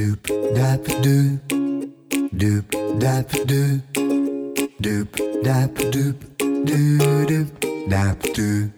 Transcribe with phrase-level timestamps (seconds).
[0.00, 1.36] Doop dap doo
[2.32, 2.64] doop
[2.98, 3.80] dap doo
[4.80, 5.08] doop
[5.44, 7.48] dap doop, doo doop
[7.86, 8.70] dap doop,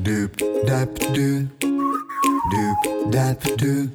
[0.00, 0.32] doop
[0.64, 1.44] dap doo
[2.48, 2.80] doop
[3.12, 3.90] dap doop,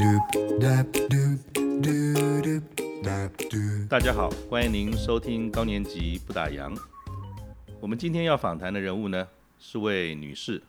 [0.00, 0.24] doop
[0.58, 1.38] dap doop,
[1.82, 2.62] doo doop
[3.04, 6.74] dap doo 大家好，欢迎您收听高年级不打烊。
[7.78, 9.28] 我们今天要访谈的人物呢，
[9.58, 10.62] 是位女士。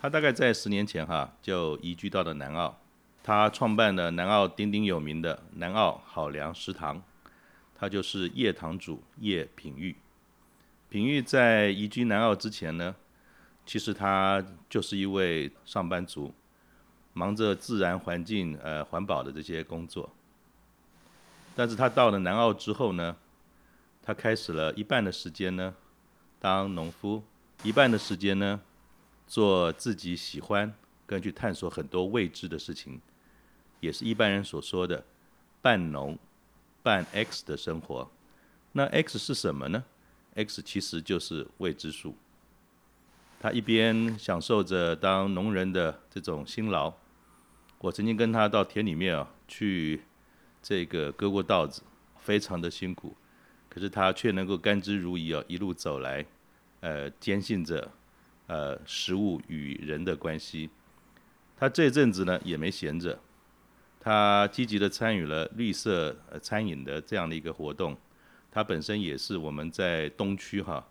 [0.00, 2.78] 她大概在十年前哈就移居到了南澳。
[3.26, 7.02] 他创办了南澳鼎鼎有名的南澳好粮食堂，
[7.74, 9.96] 他就是叶堂主叶品玉。
[10.90, 12.94] 品玉在移居南澳之前呢，
[13.64, 16.34] 其实他就是一位上班族，
[17.14, 20.12] 忙着自然环境呃环保的这些工作。
[21.56, 23.16] 但是他到了南澳之后呢，
[24.02, 25.74] 他开始了一半的时间呢
[26.38, 27.22] 当农夫，
[27.62, 28.60] 一半的时间呢
[29.26, 30.74] 做自己喜欢
[31.06, 33.00] 跟去探索很多未知的事情。
[33.84, 35.04] 也是一般人所说的
[35.60, 36.18] 半农
[36.82, 38.10] 半 X 的生活。
[38.72, 39.84] 那 X 是什么呢
[40.34, 42.16] ？X 其实就是未知数。
[43.38, 46.92] 他一边享受着当农人的这种辛劳，
[47.78, 50.00] 我曾经跟他到田里面啊去
[50.62, 51.82] 这个割过稻子，
[52.18, 53.14] 非常的辛苦，
[53.68, 56.24] 可是他却能够甘之如饴啊，一路走来，
[56.80, 57.90] 呃，坚信着
[58.46, 60.70] 呃食物与人的关系。
[61.56, 63.20] 他这阵子呢也没闲着。
[64.04, 67.96] 他积极的参与了绿色餐饮的这样的一个活动，
[68.52, 70.84] 他本身也是我们在东区哈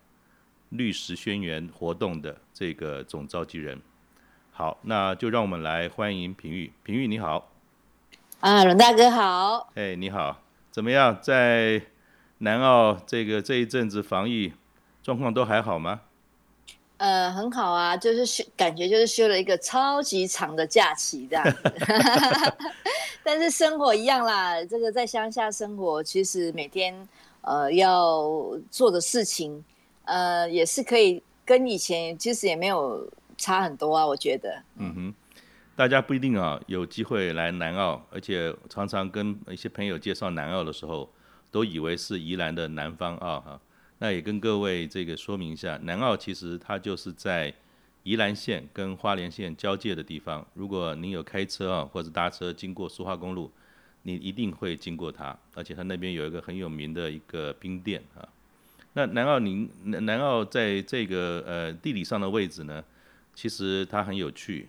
[0.69, 3.79] 绿石宣言活动的这个总召集人。
[4.51, 6.73] 好，那就让我们来欢迎平玉。
[6.81, 7.51] 平玉你好。
[8.39, 9.71] 啊，伦大哥好。
[9.75, 10.41] 哎，你好，
[10.71, 11.15] 怎么样？
[11.21, 11.83] 在
[12.39, 14.51] 南澳这个这一阵子防疫
[15.03, 16.01] 状况都还好吗？
[17.03, 21.73] 呃，很好啊，就是休，感觉就是休了一个超级长的假期这样子。
[23.21, 26.95] 但是生活一样啦，这个在乡下生活，其实每天
[27.41, 28.23] 呃要
[28.71, 29.61] 做的事情，
[30.05, 33.05] 呃也是可以跟以前其实也没有
[33.37, 34.63] 差很多啊，我觉得。
[34.77, 35.13] 嗯哼，
[35.75, 41.09] 大家不一定啊有机会来南澳，而且常常跟一些朋友介绍南澳的时候，
[41.51, 43.59] 都以为是宜兰的南方啊哈。
[44.03, 47.53] 那也跟各位这个说明一下，南澳其实它就是在
[48.03, 50.45] 宜兰县跟花莲县交界的地方。
[50.55, 53.49] 如果您有开车啊，或者搭车经过苏花公路，
[54.01, 58.27] 你一定会经过它，而且它那边有一个很有名的一个冰店啊。
[58.91, 62.83] 那南澳您南南澳在这个呃地理上的位置呢，
[63.33, 64.67] 其实它很有趣。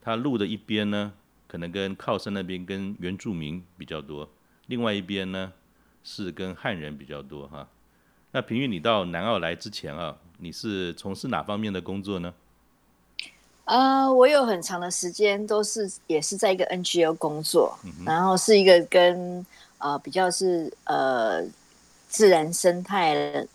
[0.00, 1.12] 它路的一边呢，
[1.48, 4.30] 可能跟靠山那边跟原住民比较多，
[4.68, 5.52] 另外一边呢
[6.04, 7.68] 是跟汉人比较多哈。
[8.32, 12.32] 那平玉，你到南澳来之前啊，你是从事哪方面的工作呢？
[14.14, 19.44] 我有很长的时间都是也是在一个 NGO 工作，嗯、然后是一个跟
[19.78, 21.42] 呃比较是呃
[22.08, 23.14] 自然生态，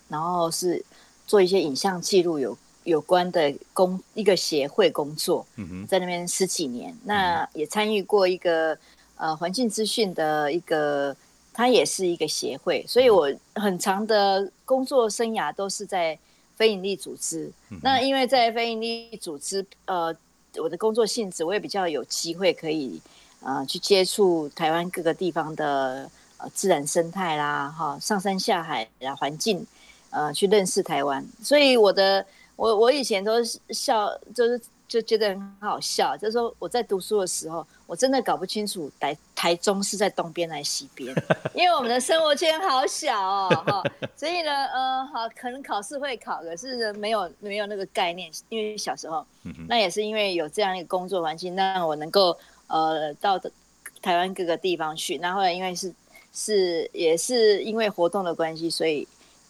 [0.09, 0.83] 然后是
[1.25, 8.77] 做一些影像记录有有关的工一个协会工作，嗯、在那边十几年，嗯、那也参与过一个
[9.15, 11.15] 呃环境资讯的一个。
[11.57, 16.19] 它也是一个协会，所以我很长的工作生涯都是在
[16.57, 17.49] 非营利组织。
[17.69, 20.13] 嗯、那因为在非营利组织，呃，
[20.57, 23.01] 我的工作性质，我也比较有机会可以
[23.39, 29.65] 呃去接触台湾各个地方的呃自然生态啦，哈，上山下海然后环境，
[30.09, 31.25] 呃，去认识台湾。
[31.41, 32.25] 所以我的
[32.57, 34.61] 我我以前都是笑，就是。
[34.87, 41.13] 就觉得很好笑，就是说我在读书的时候，我真的搞不清楚台台中是在东边还是西边，
[41.53, 43.83] 因为我们的生活圈好小哦，哈，
[44.15, 49.25] 所以呢，呃，好，可能考试会考，可是呢，没有没有那个概念，因为小时候，
[49.67, 53.39] 那也是因为有这样一个工作环境，让我能够呃到
[54.01, 55.91] 台湾各个地方去，然后后来因为是
[56.31, 59.07] 是也是因为活动的关系，所以。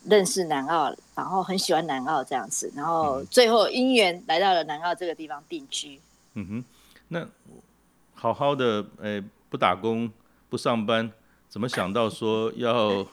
[0.07, 5.99] 认识南澳，然后很喜欢南澳这样子，然后最后因缘来到了南澳这个地方定居。
[6.33, 6.65] 嗯哼，
[7.07, 7.27] 那
[8.13, 10.11] 好好的诶，不打工
[10.49, 11.11] 不上班，
[11.49, 13.05] 怎么想到说要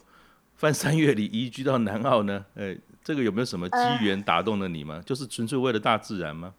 [0.57, 2.45] 翻山越岭移居到南澳呢？
[2.57, 4.95] 诶， 这个有没有什么机缘打动了你吗？
[4.97, 6.55] 呃、就是纯粹为了大自然吗？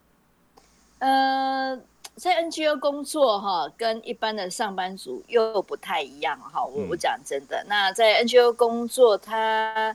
[0.99, 1.77] 呃，
[2.15, 6.63] 在 NGO 工作哈，跟一般的上班族又不太一样哈。
[6.63, 9.93] 我我讲真的，嗯、那在 NGO 工作，它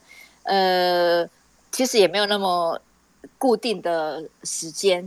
[0.49, 1.29] 呃，
[1.71, 2.81] 其实也没有那么
[3.37, 5.05] 固定的时间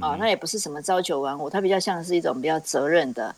[0.00, 3.34] 啊，那、呃、也不是什么朝九晚五，它比较像是一种比较责任的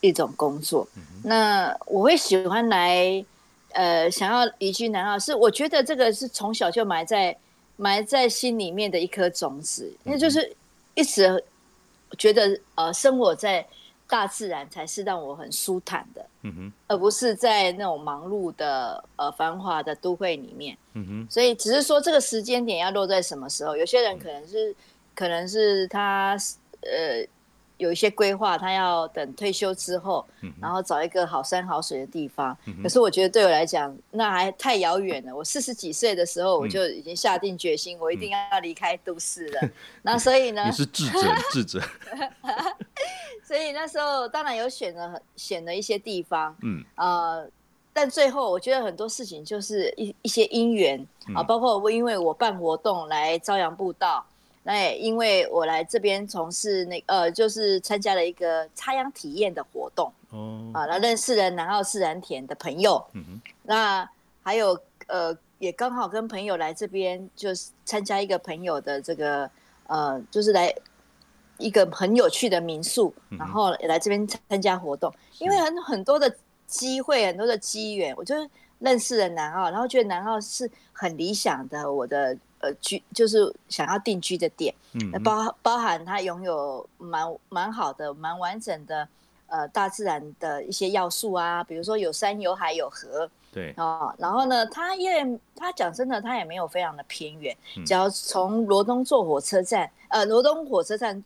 [0.00, 0.86] 一种工作。
[0.96, 3.24] 嗯、那我会喜欢来，
[3.72, 7.36] 呃，想要移居南澳，是我觉得这个是从小就埋在
[7.76, 10.52] 埋在心里面的一颗种子，因为就是
[10.94, 11.42] 一直
[12.18, 13.64] 觉得呃，生活在
[14.10, 24.74] 大自然才是让我很舒坦的，嗯哼，而不是在那种忙碌的呃繁华的都会里面，嗯哼，所以只是说这个时间点要落在什么时候，有些人可能是、嗯、
[25.14, 26.36] 可能是他
[26.82, 27.24] 呃。
[27.80, 30.24] 有一些规划，他要等退休之后，
[30.60, 32.56] 然后找一个好山好水的地方。
[32.82, 35.34] 可是我觉得对我来讲，那还太遥远了。
[35.34, 39.68] 我四十几岁的时候，我就已经下定决心，我一定要离开都市了。
[40.02, 40.66] 那所以呢？
[40.66, 41.18] 你是智者，
[41.50, 41.80] 智者。
[43.42, 47.48] 所以那时候当然有选了选了一些地方，嗯，呃，
[47.92, 51.04] 但最后我觉得很多事情就是一一些因缘
[51.34, 54.24] 啊，包括我因为我办活动来朝阳步道。
[54.62, 64.06] 那也因为我来这边从事那呃，就是参加了一个插秧体验的活动哦，啊，那认识了南澳自然田的朋友，嗯哼，那
[64.42, 69.50] 还有呃，也刚好跟朋友来这边，就是参加一个朋友的这个
[69.86, 70.72] 呃，就是来
[71.56, 76.30] 一个很有趣的民宿，然后也来这边参加活动，因为很很多的
[76.66, 78.34] 机会，很多的机缘，我就
[78.78, 82.36] 认识了南澳，然后觉得南澳是很理想的我的。
[82.60, 89.08] 呃，居就是想要定居的点，嗯，包包含它拥有蛮蛮好的、蛮完整的
[89.46, 93.72] 呃大自然的一些要素啊，比如说有山有海有河，对。
[93.78, 101.24] 哦，然后呢，它因为它讲真的，它也没有非常的偏远，只要从罗东坐火车站，呃，罗东火车站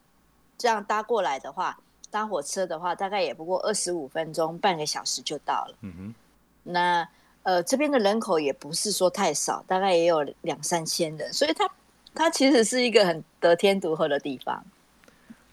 [0.56, 1.76] 这样搭过来的话，
[2.12, 6.14] 搭火车的话，大概也不过二十五分钟，半个小时就到了，嗯哼，
[6.62, 7.08] 那。
[7.44, 11.70] 呃，这边的人口也不是说太少，大概也有两三千人，所以它
[12.14, 14.64] 它其实是一个很得天独厚的地方。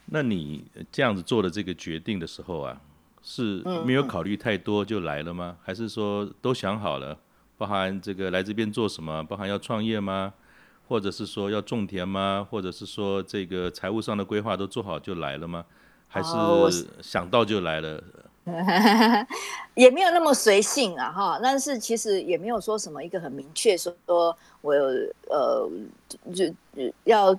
[0.05, 2.81] 那你这样子做的这个决定的时候啊，
[3.21, 5.51] 是没有考虑太多就来了吗？
[5.51, 5.57] 嗯嗯。
[5.63, 7.17] 还是说都想好了，
[7.57, 10.33] 包含这个来这边做什么，包含要创业吗？
[10.87, 12.47] 或者是说要种田吗？
[12.49, 15.65] 或者是说这个财务上的规划都做好就来了吗？
[16.07, 17.97] 还是想到就来了？
[17.97, 18.03] 哦
[19.75, 21.39] 也没有那么随性啊，哈！
[21.41, 24.83] 但是其实也没有说什么一个很明确说，说我有
[25.29, 25.69] 呃
[26.33, 26.51] 就
[27.03, 27.37] 要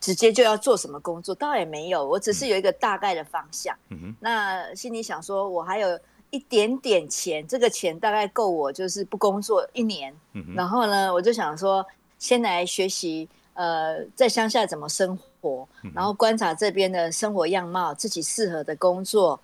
[0.00, 3.74] 直接就要做什么工作，倒也没有，我只是有一个大概的方向。
[3.88, 4.16] 嗯哼。
[4.20, 5.98] 那心里想说，我还有
[6.30, 10.14] 一点点钱，这个钱大概够我就是不工作一年。
[10.34, 10.54] 嗯哼。
[10.54, 11.84] 然后呢，我就想说，
[12.18, 15.24] 先来学习呃，在乡下怎么生活。
[15.40, 19.38] 活，然后观察这边的生活样貌，自己适合的工作，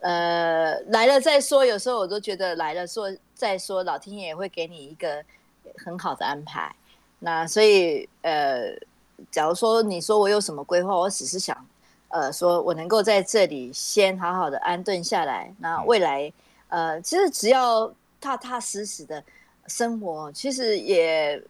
[0.00, 1.64] 呃，来了再说。
[1.64, 5.24] 有时候我都觉得来了说再说，老天爷也会给你一个
[5.84, 6.74] 很好的安排。
[7.18, 8.74] 那所以，呃，
[9.30, 11.56] 假如说你说我有什么规划，我只是想，
[12.08, 15.52] 呃，说我能够在这里先好好的安顿下来。
[15.58, 16.32] 那未来，
[16.68, 19.22] 呃，其实只要踏踏实实的
[19.66, 21.42] 生活，其实也。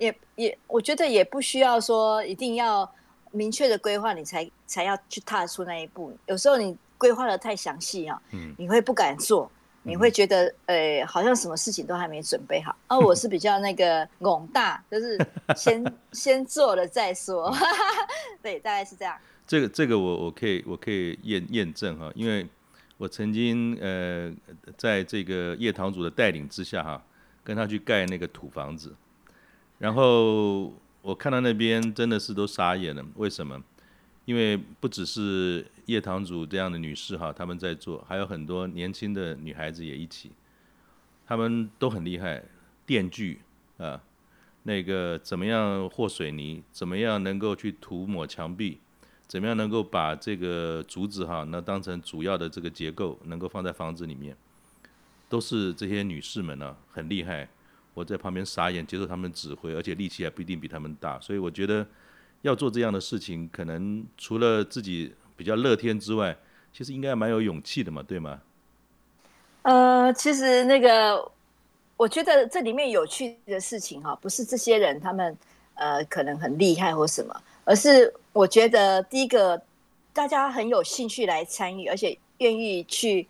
[0.00, 2.90] 也也，我觉得也不需要说一定要
[3.32, 6.16] 明确的规划，你才才要去踏出那一步。
[6.26, 9.50] 有时候你规划的太详细啊，嗯，你会不敢做，
[9.82, 12.74] 你会觉得，呃、欸，好像什么事情都还没准备好。
[12.88, 15.18] 而、啊、我是比较那个 懵大，就是
[15.54, 17.54] 先 先做了再说。
[18.42, 19.14] 对，大概是这样。
[19.46, 22.46] 这个这个我我可以我可以验验证哈，因为
[22.96, 24.32] 我曾经呃
[24.78, 27.02] 在这个叶堂主的带领之下哈，
[27.44, 28.94] 跟他去盖那个土房子。
[29.80, 33.58] 然后我看到那边真的是都傻眼了，为什么？
[34.26, 40.30] 因为不只是叶堂主这样的女士哈，他们在做，还有很多年轻的女孩子也一起，
[41.26, 42.44] 他们都很厉害，
[42.84, 43.40] 电锯
[43.78, 44.00] 啊，
[44.64, 48.78] 那个怎么样和水泥，怎么样能够去涂抹墙壁，
[49.26, 54.36] 怎么样能够把这个竹子哈，那当成主要的这个结构，能够放在房子里面，
[55.30, 57.48] 都是这些女士们呢，很厉害。
[58.00, 61.86] 我在旁边傻眼，接受他们指挥，而且力气还不一定比他们大，所以我觉得
[62.40, 66.34] 要做这样的事情，可能除了自己比较乐天之外，
[66.72, 68.40] 其实应该蛮有勇气的嘛，对吗？
[69.62, 71.30] 呃，其实那个，
[71.98, 75.36] 我觉得这里面有趣的事情哈，不是这些人他们
[75.74, 79.60] 呃可能很厉害或什么，而是我觉得第一个
[80.14, 83.28] 大家很有兴趣来参与，而且愿意去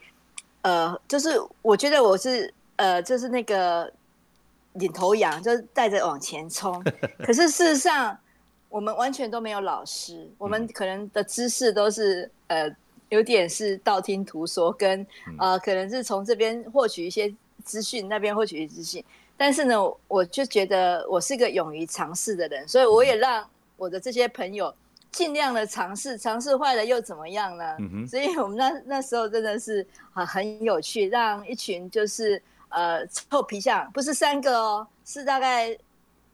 [0.62, 3.92] 呃，就是我觉得我是呃，就是那个。
[4.74, 6.80] 领头羊就是带着往前冲，
[7.26, 8.16] 可是事实上
[8.68, 12.70] 我们完全都没有老师，我们可能的知识都是呃
[13.08, 15.04] 有点是道听途说，跟
[15.38, 17.34] 呃可能是从这边获取一些
[17.64, 19.04] 资讯，那边获取一些资讯。
[19.36, 23.44] 但是呢，我就觉得我是个勇于尝试的人，所以我也让
[23.76, 24.72] 我的这些朋友
[25.10, 27.76] 尽量的尝试，尝试坏了又怎么样呢？
[28.06, 32.40] 所以我们那那时候真的是很很有趣，让一群就是。
[32.70, 35.76] 呃，臭皮匠不是三个哦，是大概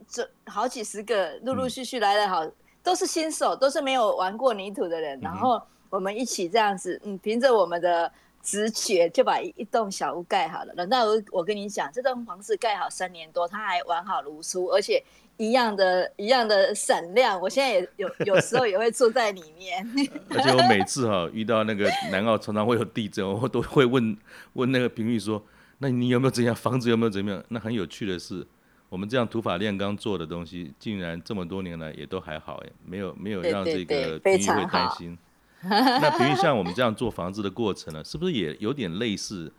[0.08, 2.50] 这好几十个，陆陆续续来了好，好
[2.82, 8.10] 都是新手，都是没有玩过泥土的人，嗯、然后我们一起这样子，嗯，凭着我们的
[8.42, 10.72] 直觉就把一一栋小屋盖好了。
[10.74, 15.02] 难道我我跟你讲，这栋房子盖好三年多，它还完好如初，而且
[15.36, 17.40] 一样的 一样的闪亮。
[17.40, 19.84] 我现在也有有时候也会住在里面。
[20.30, 24.16] 而且我每次哈、啊、遇到那个南澳常常会有地震，我都会问
[24.52, 25.42] 问那个评语说，
[25.78, 27.44] 那你有没有怎样房子有没有怎么样？
[27.48, 28.46] 那很有趣的是。
[28.88, 35.18] 我们这样土法炼钢做的东西，竟然这么多年来也都还好哎，没有没有让这个评语会担心。
[35.60, 39.52] 那比如像我们这样做房子的过程呢，是不是也有点类似？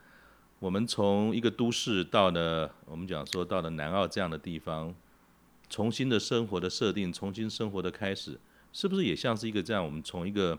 [0.60, 4.96] 我们从一个都市到了，我们讲说到了南澳这样的地方，
[5.70, 8.40] 重新的生活的设定，重新生活的开始，
[8.72, 9.84] 是不是也像是一个这样？
[9.84, 10.58] 我们从一个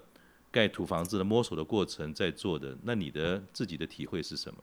[0.50, 2.77] 盖土房子的摸索的过程在做的？
[2.83, 4.62] 那你的自己的体会是什么？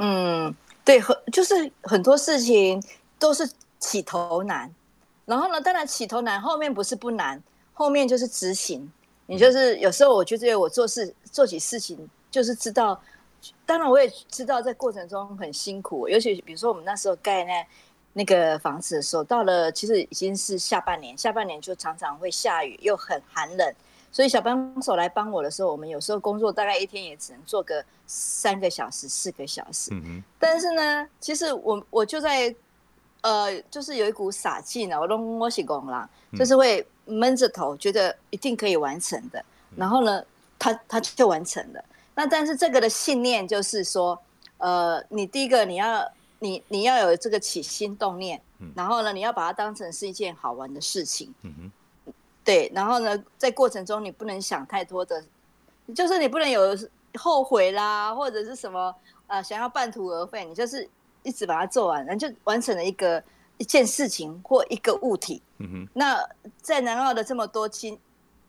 [0.00, 0.54] 嗯，
[0.84, 2.82] 对，很就是很多事情。
[3.20, 3.46] 都是
[3.78, 4.74] 起头难，
[5.26, 7.38] 然后呢，当然起头难，后面不是不难，
[7.74, 8.90] 后面就是执行。
[9.26, 12.98] 你就是有时候我觉得我做事做起事情，就是知道，
[13.66, 17.66] 当然我也知道在过程中很辛苦，尤其比如说我们那时候盖那
[18.14, 23.74] 那个房子的时候，到了其实已经是下半年，下半年就常常会下雨，又很寒冷，
[24.12, 29.90] 所以小帮手来帮我的时候，我们有时候工作大概一天也只能做个三个小时、四个小时。
[29.92, 30.24] 嗯哼。
[30.38, 32.54] 但是呢，其实我我就在。
[33.22, 39.44] 呃，就是有一股傻劲呢，我都摸西工啦，就是会闷着头，觉得一定可以完成的。
[39.76, 40.24] 然后呢，
[40.58, 41.84] 他他就完成了。
[42.14, 44.18] 那但是这个的信念就是说，
[44.56, 48.40] 呃，你第一个你要你你要有这个起心动念，
[48.74, 51.30] 然后呢，你要把它当成是一件好玩的事情。
[51.42, 51.70] 嗯
[52.44, 55.24] 对，然后呢，在过程中你不能想太多的，
[55.94, 56.76] 就是你不能有
[57.14, 58.94] 后悔啦，或者是什么
[59.26, 60.88] 呃想要半途而废，你就是。
[61.22, 63.22] 一直把它做完，然后就完成了一个
[63.58, 65.42] 一件事情或一个物体。
[65.58, 65.88] 嗯哼。
[65.92, 66.18] 那
[66.62, 67.98] 在南澳的这么多经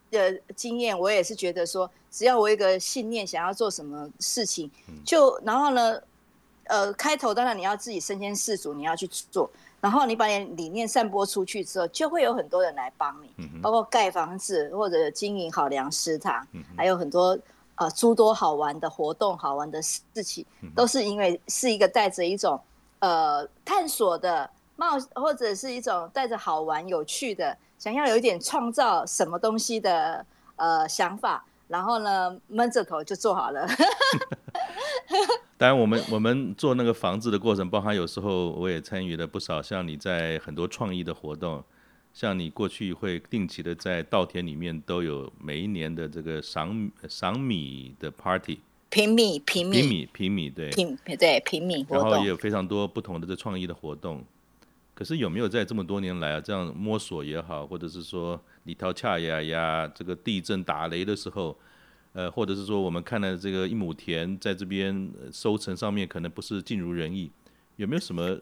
[0.10, 4.72] 的经验，我也是觉得说，只要我一个信念，想要做什么事情，
[5.04, 6.02] 就然后呢，
[6.64, 16.48] 呃，开头当然你要自己身先士卒，你要去做，然后你把你理念散播出去之后，就会有很多人来帮你，包括盖房子或者经营好粮食堂，
[16.78, 17.38] 还有很多。
[17.76, 20.46] 呃，诸多好玩的活动、好玩的事情，
[20.76, 22.60] 都是因为是一个带着一种
[23.00, 30.24] 呃探索的冒，或者是一种带着好玩、有趣的，想要有一点创造什么东西的
[30.58, 33.68] 呃想法，然后呢闷着头就做好了。
[35.62, 41.64] 当然，我们 我们做那个房子的过程，包含有时候我也参与了不少，像你在很多创意的活动。
[42.14, 48.58] 像你过去会定期的在稻田里面都有每一年的这个赏赏米的 party，
[48.90, 54.26] 平米平米平米平米对品对平米然后也有非常多不同的这创意的活动。
[54.96, 61.56] 可是有没有在这么多年来啊，这样摸索也好，或者是说里头恰呀呀，这个地震打雷的时候，
[62.14, 67.32] 呃，或者是说我们看了这个一亩田在这边收成上面可能不是尽如人意，
[67.76, 68.40] 有没有什么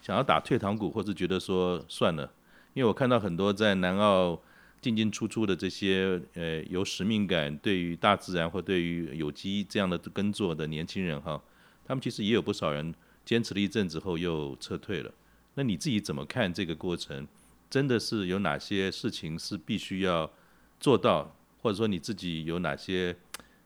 [0.00, 2.32] 想要打退堂鼓，或者觉得说算了？
[2.74, 4.40] 因为我看到很多在南澳
[4.80, 11.42] 进进出出的这些呃有使命感，对于大自然或对于有机这样的耕作的年轻人哈，
[11.84, 15.12] 他们其实也有不少人坚持了一阵子后又撤退了。
[15.54, 17.26] 那你自己怎么看这个过程？
[17.68, 20.30] 真的是有哪些事情是必须要
[20.78, 21.35] 做到，
[21.66, 23.12] 或者说你自己有哪些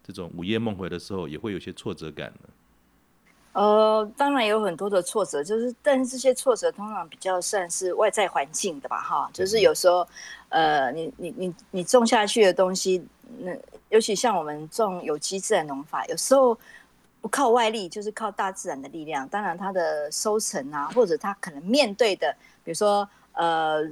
[0.03, 2.49] 这种午夜梦回的时候也会有些挫折感呢？
[3.53, 10.09] 呃，当然有很多的挫折，就是但是这些挫折通常比较算是外在环境的吧，哈，就是有时候，
[10.49, 13.05] 呃，你你你你种下去的东西，
[13.41, 13.55] 那
[13.91, 16.59] 尤其像我们种有机自然农法，有时候
[17.21, 19.29] 不靠外力，就是靠大自然的力量。
[19.29, 23.87] 当然，它的收成啊，或者它可能面对的，比如说，呃，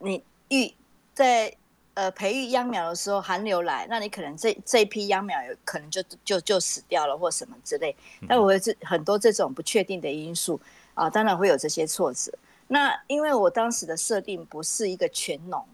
[0.00, 0.74] 你遇
[1.12, 1.54] 在。
[1.94, 7.94] 呃，培育秧苗的时候，寒流来，那你可能这这一批秧苗有可能就就就死掉了，或什么之类。
[8.28, 10.60] 但我会这很多这种不确定的因素
[10.94, 12.32] 啊，当然会有这些挫折。
[12.66, 15.64] 那因为我当时的设定不是一个全农，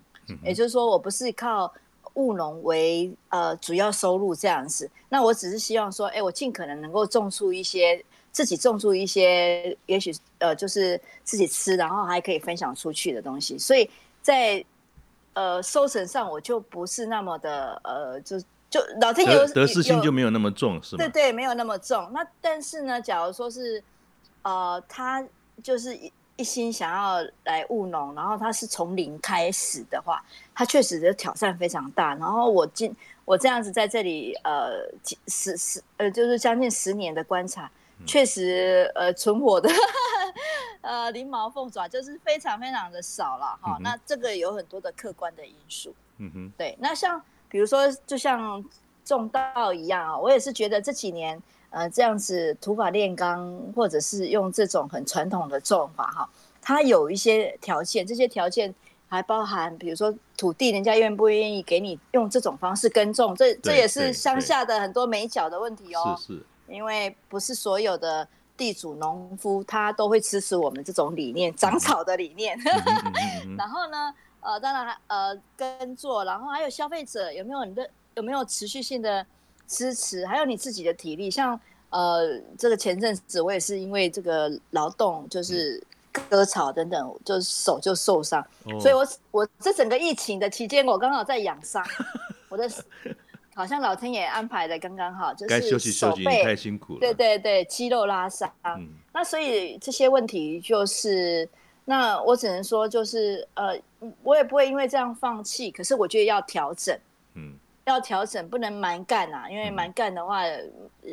[0.44, 1.72] 也就是说我不是靠
[2.14, 4.90] 务农为呃主要收入这样子。
[5.08, 13.56] 那我只是希望说，哎，我尽可能能够种出一些自己种出一些，也许呃就是自己吃，然后还可以分享出去的东西。
[13.56, 13.88] 所以
[14.20, 14.62] 在
[15.32, 21.04] 呃，收成上我就不是那么的呃，就就老天爷得失心就没有那么重，是吗？
[21.04, 22.10] 对对，没有那么重。
[22.12, 23.82] 那但是呢，假如说是
[24.42, 25.24] 呃，他
[25.62, 30.22] 就是一一心想要来务农，然后他是从零开始的话，
[30.54, 32.14] 他确实的挑战非常大。
[32.16, 32.94] 然后我今
[33.24, 34.72] 我这样子在这里呃
[35.28, 37.70] 十十呃，就是将近十年的观察。
[38.06, 39.68] 确实，呃，存活的，
[40.82, 43.78] 呃，灵毛凤爪就是非常非常的少了哈。
[43.80, 45.94] 那这个有很多的客观的因素。
[46.18, 46.76] 嗯哼，对。
[46.80, 48.64] 那像比如说就像
[49.04, 51.40] 种稻一样啊，我也是觉得这几年
[51.70, 56.30] 呃这样子土法炼钢，或者是用这种很传统的种法哈，
[56.60, 58.74] 它有一些条件，这些条件
[59.08, 66.16] 还包含比如说土地，人家愿不愿意给你用这种方式耕种，这这也是乡下的很多美角的问题哦。
[66.18, 68.26] 是是，因为不是所有的。
[68.56, 72.58] 地主、农夫，他都会支持我们这种理念，长草的理念。
[73.56, 79.24] 然后呢，呃，当然，呃，耕作，然后还有消费者有没有你的有没有持续性的
[79.66, 81.30] 支持，还有你自己的体力。
[81.30, 81.58] 像
[81.88, 91.82] 呃，这个前阵子我也是因为这个劳动，就是割草等等，就手就受伤，哦、所以我我这整个疫情的期间，我刚好在养伤，
[92.50, 92.68] 我的。
[93.54, 97.00] 好像老天爷安排的刚刚好，就是，该休息休息，你太辛苦了。
[97.00, 98.50] 对对对，肌肉拉伤。
[98.64, 101.46] 嗯，那所以这些问题就是，
[101.84, 103.76] 那我只能说就是，呃，
[104.22, 105.70] 我也不会因为这样放弃。
[105.70, 106.96] 可是我觉得要调整，
[107.34, 107.52] 嗯，
[107.84, 110.42] 要调整，不能蛮干啊，因为蛮干的话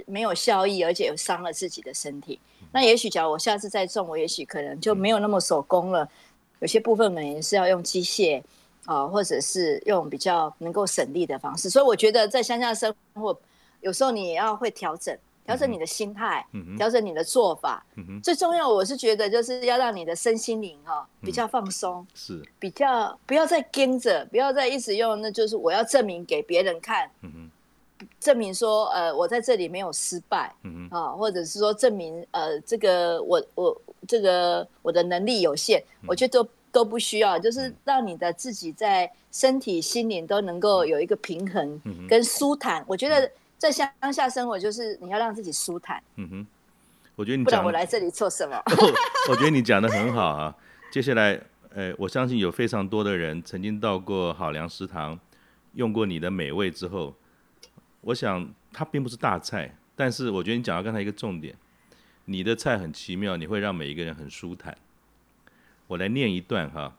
[0.05, 2.39] 没有效益，而且又伤了自己的身体。
[2.61, 6.07] 嗯，那也许假如我下次再种，我也许可能就没有那么手工了，
[6.59, 8.41] 有些部分可能也是要用机械。
[8.87, 13.37] 啊，或者是用比较能够省力的方式，所以我觉得在乡下生活，
[13.81, 15.15] 有时候你也要会调整，
[15.45, 16.45] 调整你的心态，
[16.77, 17.85] 调整你的做法。
[18.23, 22.41] 最重要，我是觉得就是要让你的身心灵哈比较放松，是。
[22.57, 27.11] 比较不要再跟着，不要再一直用，那就是我要证明给别人看，
[28.21, 30.55] 证明说呃我在这里没有失败，
[30.91, 36.87] 啊，或者是说证明呃这个我我这个我的能力有限，我觉得都。
[36.87, 42.81] 不需要，就是让你的自己在身体、心灵都能够有一个平衡跟舒坦。
[42.81, 46.01] 嗯、我觉得在乡下生活，就是你要让自己舒坦。
[46.15, 46.47] 嗯哼，
[47.17, 48.57] 我觉得你不然我来这里做什么？
[49.29, 50.55] 我觉得你讲的很好啊。
[50.89, 51.37] 接下来，
[51.75, 55.19] 呃，我相信有非常多的人曾经到过好粮食堂，
[55.73, 57.13] 用过你的美味之后，
[57.99, 61.53] 我想它并不是大菜，但是我觉得你讲到刚才一个重点，
[62.23, 64.77] 你的菜很奇妙，你会让每一个人很舒坦。
[65.87, 66.95] 我来念一段哈，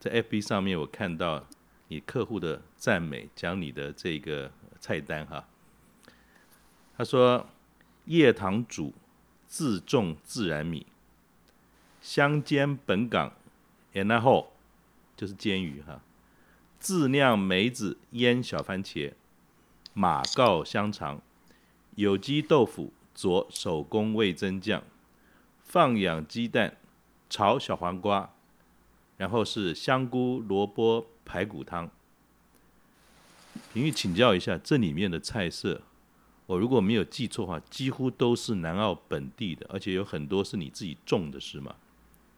[0.00, 1.46] 在 FB 上面我看到
[1.86, 5.46] 你客户的赞美，讲你的这个菜单哈。
[6.96, 7.48] 他说：
[8.06, 8.92] 叶堂煮
[9.46, 10.86] 自种自然米，
[12.00, 13.32] 香煎本港，
[13.92, 14.52] 然后
[15.16, 16.00] 就是煎鱼哈，
[16.80, 19.12] 自酿梅子腌小番茄，
[19.92, 21.20] 马告香肠，
[21.94, 24.82] 有机豆腐佐手工味增酱，
[25.62, 26.76] 放养鸡蛋。
[27.34, 28.30] 炒小黄瓜，
[29.16, 31.90] 然后是香菇萝卜排骨汤。
[33.72, 35.80] 平玉请教一下，这里面的菜色，
[36.46, 41.74] 我如果没有记错的话，几乎都是南澳本地的，而且有很多是你自己种的，是吗？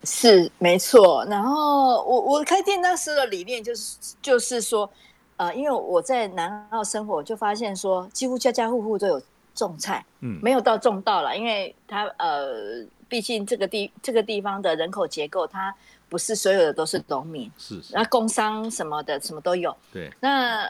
[0.04, 1.22] 是，没错。
[1.26, 4.90] 然后我我开店当时的理念就是就是说，
[5.36, 9.20] 呃，因为我在南澳生活，就发现说，几乎家家户户都有
[9.54, 12.82] 种菜，嗯，没有到种到了，因为他呃。
[13.08, 15.74] 毕竟这个地这个地方的人口结构，它
[16.08, 19.76] 不是所有的都是农民，是，那工商什么的什么都有。
[19.92, 20.10] 对。
[20.20, 20.68] 那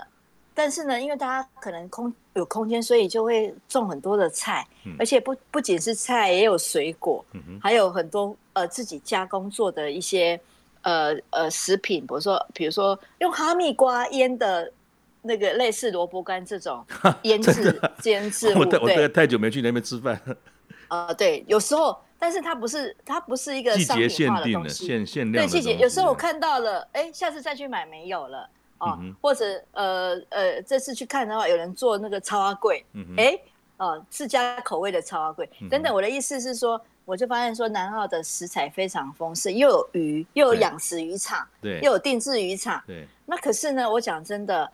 [0.55, 7.23] 但是呢，因为大家可能空有空间，所以就会种很多的菜，嗯、而且不不仅是菜，也有水果，
[7.61, 10.41] 还有很多呃自己加工做的一些
[10.81, 14.73] 呃呃食品，比如说比如说用哈密瓜腌的
[15.21, 16.83] 那个类似萝卜干这种
[17.25, 18.61] 腌制腌制物。
[18.61, 20.19] 我我太久没去那边吃饭。
[20.89, 21.99] 呃，对，有时候。
[22.19, 25.51] 但是它不是，它不是一个商品化的东西，限限量的。
[25.53, 28.49] 对，季节有时候我看到了，哎，下次再去买没有了
[28.79, 32.85] 哦，嗯、或者呃呃，这次去看的话，有人做那个超阿贵，
[33.17, 33.39] 哎
[33.77, 35.95] 哦，自家口味的超阿贵等等。
[35.95, 43.07] 我的意思是说，我就发现说，南澳的食材非常丰盛，又有鱼，又有养殖渔场，对，又有定制渔场，对。
[43.27, 44.73] 那可是呢，我讲真的，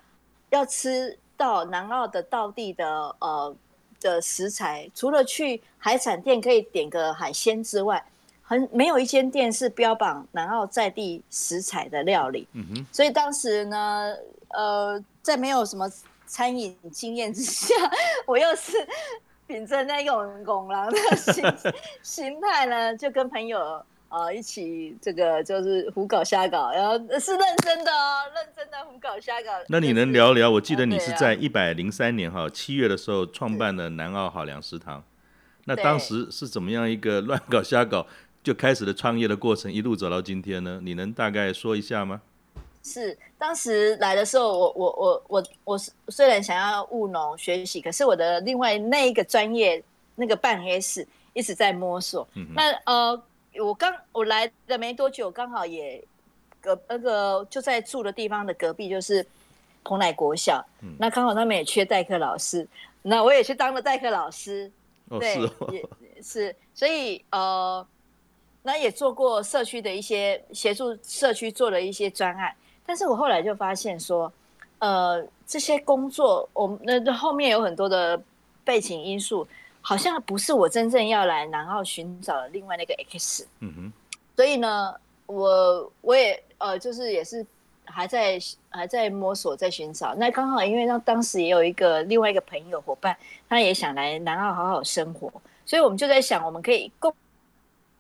[0.51, 2.87] 要吃到南澳的道地的
[3.19, 3.55] 呃。
[4.03, 8.05] 的食材，除了去海产店可以点个海鲜之外，
[8.43, 12.47] 很没有一间店是标榜南澳在地食材的料理。
[12.53, 12.87] 嗯哼。
[12.93, 14.15] 所以当时呢，
[14.49, 15.91] 呃，在没有什么
[16.27, 17.75] 餐饮经验之下，
[18.27, 18.73] 我又是
[19.47, 21.45] 秉着那种拱狼的 心
[22.03, 23.83] 心态呢，就跟朋友。
[24.13, 29.51] 啊，一起这个就是胡搞瞎搞，然后是认真的哦，认真的胡搞瞎搞。
[29.69, 30.51] 那你能聊聊？
[30.51, 35.03] 我记得你是在一百零三年哈七月的时候创办的南澳好粮食堂，
[35.65, 38.07] 那当时是怎么样一个 乱搞瞎搞
[38.45, 40.79] 就开始了创业的过程，一路走到今天呢？
[40.83, 42.21] 你能大概说一下吗？
[42.83, 49.83] 是当时来的时候，我我我我我是虽然想要务农学习，可是我的另外那一个专业
[50.17, 52.29] 那个半黑市一直在摸索。
[52.35, 53.23] 嗯、那呃。
[53.61, 56.03] 我刚我来的没多久，刚好也
[56.61, 59.27] 隔那个就在住的地方的隔壁，就是
[59.85, 62.67] 蓬莱国小，嗯、那刚好他们也缺代课老师，
[63.03, 64.71] 那我也去当了代课老师，
[65.09, 67.85] 哦、对，是哦、也是，所以呃，
[68.63, 72.55] 那也做过社区的一些协助社区做了一些专案，
[72.87, 74.33] 但是我后来就发现说，
[74.79, 78.23] 呃，这些工作我们那后面有很多的
[78.65, 79.47] 背景因素，
[79.83, 83.93] 好像不是我真正要来南澳寻找的另外那个 X，嗯哼，
[84.35, 84.95] 所以呢，
[85.27, 87.45] 我我也呃，就是也是。
[87.85, 88.39] 还在
[88.71, 90.15] 还在摸索，在寻找。
[90.15, 93.15] 那刚好，因为那当时也有一个另外一个朋友伙伴，
[93.49, 95.31] 他也想来南澳好好生活，
[95.67, 97.13] 所以我们就在想，我们可以共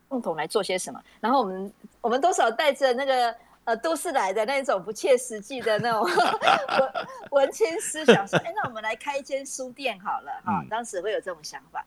[0.08, 1.02] 共同来做些什么。
[1.20, 6.02] 然后我们我们多少带着那个呃都市来的那种不切实际的那种
[7.30, 11.84] 文文青思想，说：“哎，那我们来开一间书店好了。”哈，当时会有这种想法。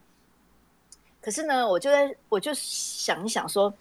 [1.22, 3.74] 可是呢，我就在我就想一想说。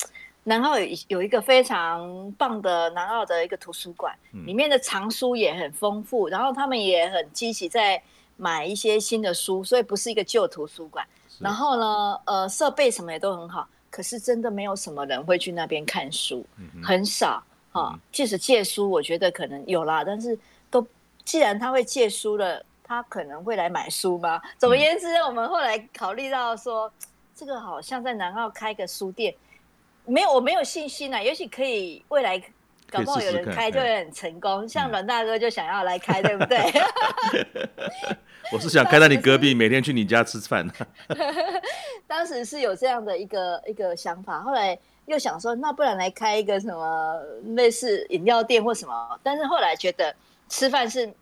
[0.46, 8.02] 南澳有有一个非常棒的南澳的一个图书馆，里面的藏书也很丰富，然后他们也很积极在
[8.36, 11.02] 买一些新的书，所以不是一个旧图书馆。
[11.38, 16.44] 然后呢，呃，设备什么也都很好，可是真的没有什么人会去那边看书，
[16.82, 17.42] 很少
[17.74, 18.00] 哈。
[18.10, 20.38] 即使借书，我觉得可能有啦，但是
[20.70, 20.86] 都
[21.24, 24.40] 既然他会借书了，他可能会来买书吗？
[24.58, 26.90] 总而言之，我们后来考虑到说，
[27.36, 29.34] 这个好像在南澳开个书店。
[30.06, 31.20] 没有，我没有信心啊。
[31.20, 32.38] 也许可以未来
[32.90, 36.58] 搞不好有人开就会很成功，像阮大哥就想要来开，对不对？
[38.52, 40.70] 我是想开在你隔壁，每天去你家吃饭。
[42.06, 47.20] 当时是有这样的一个一个想法，后来又想说，那不然来开一个什么
[47.54, 49.20] 类似饮料店或什么？
[49.22, 50.14] 但是后来觉得
[50.48, 51.12] 吃饭是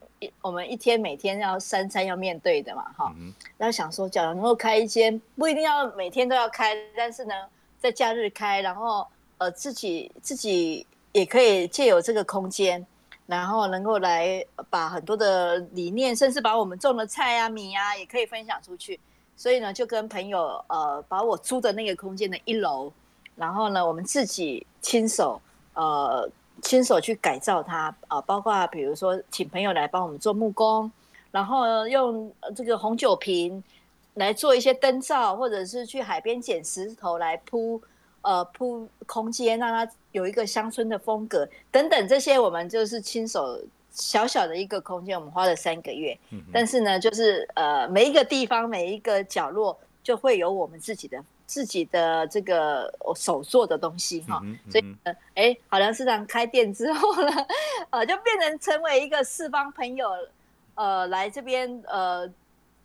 [0.41, 3.15] 我们一天每天要三餐要面对的嘛，哈。
[3.57, 7.35] 然后想说，假如能够开一间，不一定要每天都要开，但是呢。
[7.83, 9.05] 在假日开，然后
[9.39, 12.87] 呃自己自己也可以借由这个空间，
[13.27, 19.01] 然后能够来把很多的理念，甚至把我们种的菜啊米啊也可以分享出去。
[19.37, 22.93] 所以呢，就跟朋友呃把我租的那个空间的一楼，
[23.37, 25.41] 然后呢我们自己亲手
[25.75, 26.29] 呃
[26.61, 30.91] 亲手去改造它啊、呃，包括比如说请朋友来帮我们做木工，
[31.31, 33.63] 然后用这个红酒瓶。
[34.17, 37.81] 来做一些灯罩，或者是去海边捡石头来铺，
[38.21, 43.59] 呃，铺空间，让它有一个乡村的风格等等这些，我们就是亲手
[43.91, 46.15] 小小的一个空间，我们花了三个月。
[46.29, 51.17] 嗯、但是呢，就是呃，每一个地方每一个角落就会有我们自己的
[51.53, 54.43] 自己的这个手做的东西哈。
[54.71, 54.97] 所以，
[55.35, 57.47] 哎、呃，好像市场开店之后呢，
[57.91, 60.09] 呃，就变成成为一个四方朋友，
[60.75, 62.31] 呃，来这边呃。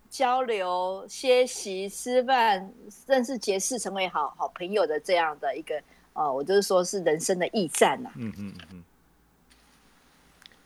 [0.09, 2.73] 交流、歇息、吃饭，
[3.05, 8.09] 甚至结识成为好好朋友的这样的一个，呃，我就是说是人生的驿站呐。
[8.15, 8.83] 嗯嗯嗯。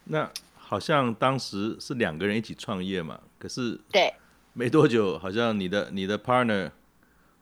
[0.03, 4.13] 那好像当时是两个人一起创业嘛，可是对，
[4.53, 6.69] 没多久，好像你的你的 partner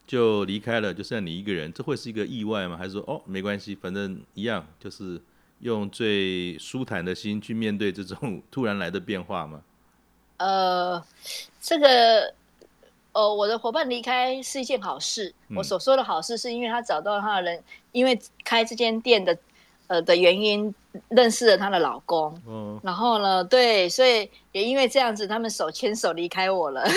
[0.09, 2.75] 就离开了，就剩你一个人，这会是一个意外吗？
[2.75, 5.21] 还是说哦，没关系，反正一样，就是
[5.59, 9.61] 用最舒坦的心去面对这种突然来的变化吗？
[10.37, 11.05] 呃，
[11.61, 12.33] 这个，
[13.11, 15.31] 呃，我的伙伴离开是一件好事。
[15.49, 19.37] 嗯、我所说的好事，是因为他找到他的人，因为开这间店的，
[19.89, 20.73] 呃的原因，
[21.09, 22.33] 认识了她的老公。
[22.47, 22.79] 嗯。
[22.81, 26.87] 然后呢，对，所以也因为这样子，他们手牵手离开我了，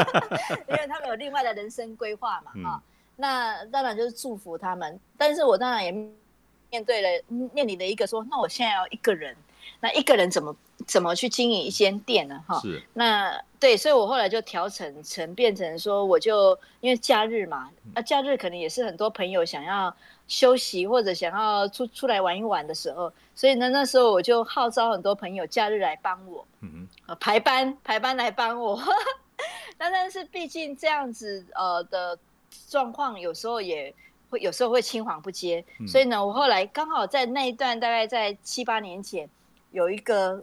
[0.70, 2.82] 因为他们有另外的人生规划嘛，哈、嗯。
[3.16, 5.90] 那当然就是祝福他们，但是我当然也
[6.70, 9.36] 面对了面临的一个说，那我现在要一个人。
[9.80, 10.54] 那一个人怎么
[10.86, 12.42] 怎么去经营一间店呢？
[12.46, 19.94] 哈是，那对，所以我后来就调整成变成说，我就因为假日嘛，啊，假日可能也是很多朋友想要
[20.26, 28.80] 休息或者想要出出来玩一玩的时候，所以呢，那时候我就号召很多朋友假日来帮我，嗯哼，排班 排班来帮我。
[29.78, 32.18] 那但是毕竟这样子呃的
[32.68, 33.92] 状况，有时候也
[34.30, 39.28] 会有时候会青黄不接，嗯、所以呢，我后来刚好在那一段大概在七八年前。
[39.70, 40.40] 有一个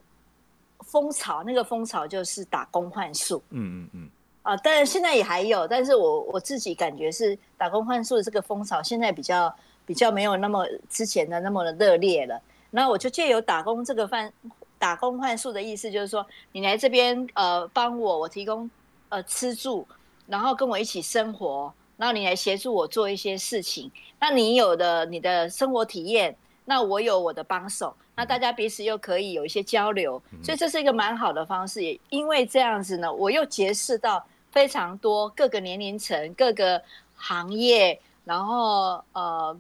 [0.79, 3.41] 风潮，那个风潮就是打工换宿。
[3.51, 4.09] 嗯嗯嗯。
[4.41, 9.55] 啊，当然现在也还有，但是我我自己感觉是打工换宿的这个风潮，现在比较
[9.91, 12.41] 比较没有那么之前的那么的热烈了。
[12.69, 14.32] 那我就借由打工这个换
[14.80, 18.71] 打工换宿的意思，就是说你来这边呃帮我，我提供
[19.10, 19.86] 呃吃住，
[20.27, 23.91] 然后跟我一起生活，然后你来协助我做一些事情。
[24.17, 26.34] 那你有的你的生活体验。
[26.63, 31.84] 那我有我的帮手，那大家彼此又可以有一些交流，所以这是一个蛮好的方式。
[31.84, 36.82] 也因为这样子呢，我又结识到非常多各个年龄层、各个
[37.15, 39.58] 行业，然后呃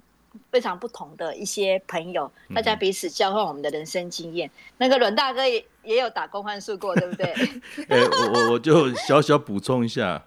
[0.49, 4.49] 非常不同的一些朋友，嗯、大家彼此交换我们的人生经验。
[4.77, 7.25] 那个阮大哥也也有打工换宿过，对不对？
[7.89, 10.23] 哎、欸，我我我就小小补充一下，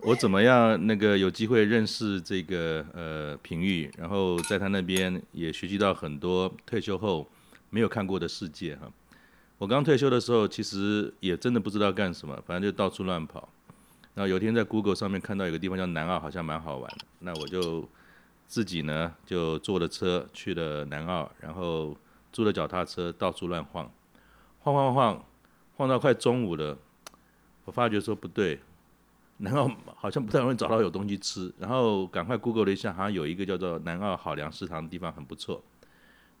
[0.00, 7.26] 我怎么样那个有机会认识这个呃平玉，然后在他那边也学习到很多退休后
[7.70, 8.90] 没有看过的世界哈。
[9.58, 13.48] 我刚退休的时候，其实也真的不知道干什么，反正就到处乱跑。
[14.14, 17.88] 然后有一天在 Google 上面看到有个地方叫南澳，好像蛮好玩的，那我就。
[18.46, 21.96] 自己呢，就坐了车去了南澳，然后
[22.32, 23.90] 租了脚踏车到处乱晃，
[24.60, 25.24] 晃晃晃，
[25.76, 26.78] 晃到快中午了，
[27.64, 28.60] 我发觉说不对，
[29.38, 35.62] 南澳好像不太容易找到有东西吃，然后赶快 Google 了一下，好像有一个叫做南澳好粮食堂的地方很不错，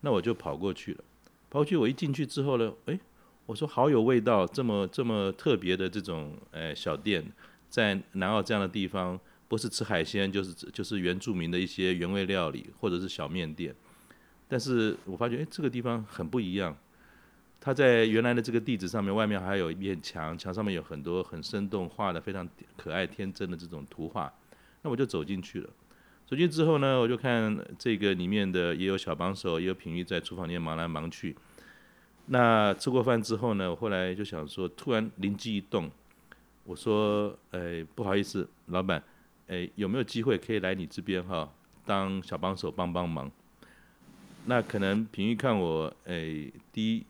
[0.00, 1.04] 那我就跑过去了。
[1.50, 3.00] 跑过去我一进去之后呢，诶，
[3.46, 7.32] 我说好有味道，这么这么特别的这种诶小店，
[7.68, 9.18] 在南澳这样的地方。
[9.48, 13.74] 不是吃海鲜，就是就是原住民的一些原味料理，或者是小面店。
[14.48, 16.76] 但是我发觉，哎，这个地方很不一样。
[17.58, 24.32] 它在原来的这个地址上面，外面还有一面墙，墙上面有很多很生动画的非常可爱天真的这种图画。
[24.82, 25.70] 那我就走进去了。
[26.26, 31.34] 走进之后呢，我就看这个里面的也有小帮手，也有品玉在厨房里面忙来忙去。
[32.26, 35.90] 那吃过饭之后呢，我后来就想说，突然灵机一动，
[36.64, 39.02] 我说，哎，不好意思，老板。
[39.48, 41.48] 诶，有没有机会可以来你这边哈，
[41.84, 43.30] 当小帮手帮帮忙？
[44.46, 47.04] 那可能平玉看我，诶，第一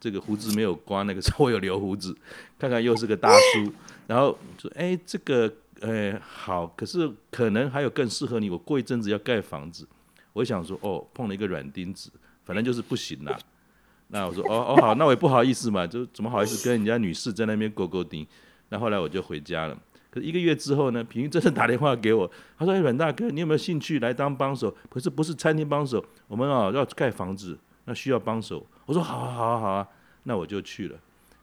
[0.00, 2.16] 这个胡子没有刮，那个时候我有留胡子，
[2.58, 3.72] 看看又是个大叔，
[4.06, 8.48] 然后说，诶，这个，诶，好，可是可能还有更适合你。
[8.48, 9.86] 我过一阵子要盖房子，
[10.32, 12.10] 我想说，哦，碰了一个软钉子，
[12.44, 13.38] 反正就是不行啦。
[14.08, 18.26] 那我说，哦哦好，那我也不好意思嘛，就怎么好意思跟人家女士在那边勾勾顶？
[18.70, 19.78] 那后来我就回家了。
[20.10, 24.74] 可是一个月之后呢，平玉真的打电话给我，他说：“哎，阮大哥，你有没有兴趣来当帮手？
[24.88, 29.88] 可是不是餐厅帮手，我们啊要盖房子，那需要帮手。”我说：“好啊，好啊，好啊。”
[30.24, 30.98] 那我就去了。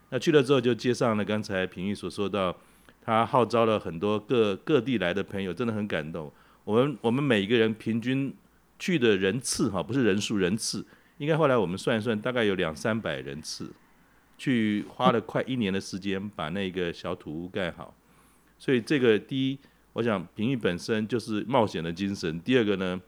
[0.09, 2.55] 那去了之后就接上了刚才平玉所说到，
[3.01, 6.31] 他号召了很多各各地来的朋友，真的很感动。
[6.63, 8.33] 我们我们每一个人平均
[8.79, 10.85] 去的人次哈，不是人数人次，
[11.17, 13.71] 应该后来我们算一算，大概有两三百人次，
[14.37, 17.93] 去花了快一年的时间把那个小土屋盖好。
[18.57, 19.59] 所以这个第一，
[19.93, 22.39] 我想品妤本身就是冒险的精神。
[22.41, 22.99] 第二个呢，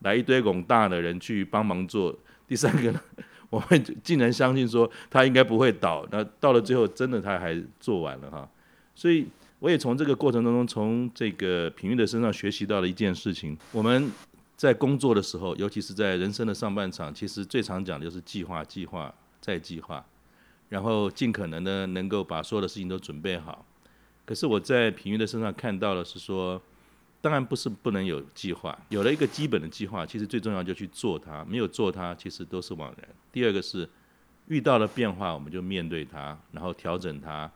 [0.00, 2.16] 来一堆广大的人去帮忙做。
[2.48, 3.00] 第三个呢，
[3.50, 6.06] 我们竟然相信说他应该不会倒。
[6.10, 8.48] 那到了最后，真的他还做完了哈。
[8.94, 9.26] 所以
[9.58, 14.10] 我也从这个过程当中，从这个品妤的身上学习到了一件事情：我们
[14.56, 20.04] 在工作的时候，尤其是在人生的上半场，其实最常讲的就是计划、计划再计划，
[20.68, 23.64] 然后尽可能的能够把所有的事情都准备好。
[24.26, 26.60] 可是我在品玉的身上看到的是说，
[27.20, 33.08] 当然不是不能有计划，有了一个基本的计划，其实最重要就去做它，没有做它其实都是枉然。
[33.32, 33.88] 第二个是
[34.48, 37.50] 遇到了变化，我们就面对它，然后调整它，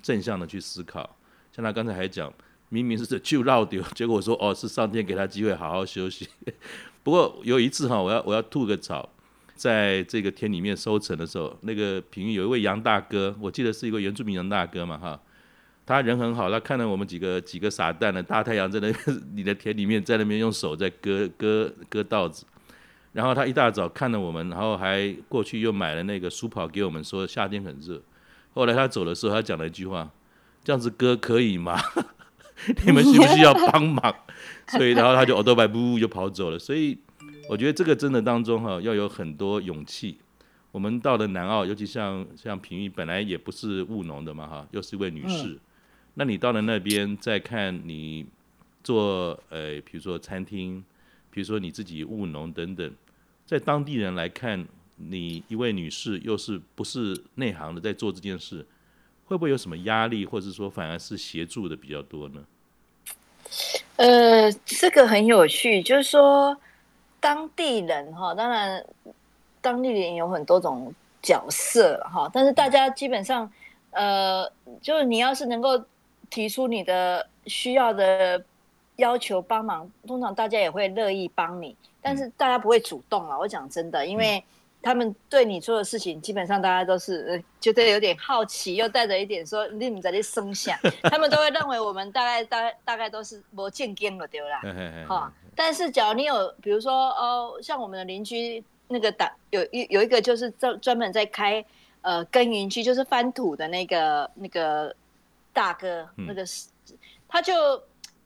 [0.00, 1.16] 正向的去思考。
[1.52, 2.32] 像他刚才还讲，
[2.68, 6.28] 明明是这 就绕丢，结果我说哦，是上天给他机会好好休息。
[7.02, 9.08] 不过有一次哈，我要我要吐个槽，
[9.54, 15.20] 在这个田里面收成的时候，那个平玉有一位杨大哥，我记得是一个原住民杨大哥嘛哈。
[15.84, 22.46] 他人很好，他看到我们几个几个傻蛋的大太阳在那边，你的田里面在那边用手在割割割稻子，
[23.12, 28.00] 然后他一大早看到我们，然后还过去又买了那个书跑给我们，说夏天很热。
[28.54, 30.10] 后来他走的时候，他讲了一句话
[30.62, 31.80] ：“这样子割可以吗？
[32.86, 34.14] 你们需不需要帮忙？”
[34.68, 36.58] 所以然后他就欧兜拜不就跑走了。
[36.58, 36.96] 所以
[37.48, 40.18] 我觉得这个真的当中哈，要有很多勇气。
[40.70, 45.58] 我们到了南澳，尤其像像平玉本来也不是务农的嘛哈，又是一位女士。
[46.14, 48.26] 那你到了那边再看你
[48.84, 50.84] 做呃，比如说餐厅，
[51.30, 52.94] 比如说你自己务农等等，
[53.46, 58.66] 在当地人来看，你一位女士又是不是内行的在做这件事，
[59.24, 62.44] 会不会有什么压力，或者说反而是协助的比较多呢？
[63.96, 66.54] 呃，这个很有趣，就是说
[67.20, 68.84] 当地人哈，当然
[69.62, 73.50] 当地人有很多种角色哈，但是大家基本上
[73.92, 74.46] 呃，
[74.82, 75.82] 就是你要是能够。
[76.32, 78.42] 提出你的需要的
[78.96, 83.38] 要求帮忙，通常大家也会乐意帮你，但是大家不会主动啊。
[83.38, 84.42] 我讲真的，因为
[84.80, 94.62] 他们对你做的事情，基本上大家都是觉得有点好奇，又带着一点说你们在这声响，他们都会认为我们大概大概大概都是没见见了，对啦。
[95.06, 101.62] 哈，但是假如你有，比如说哦，像我们的邻居那个打有一有一个就是专专门在开
[102.00, 104.96] 呃耕耘区，就是翻土的那个那个。
[105.52, 106.68] 大哥，那个是，
[107.28, 107.54] 他就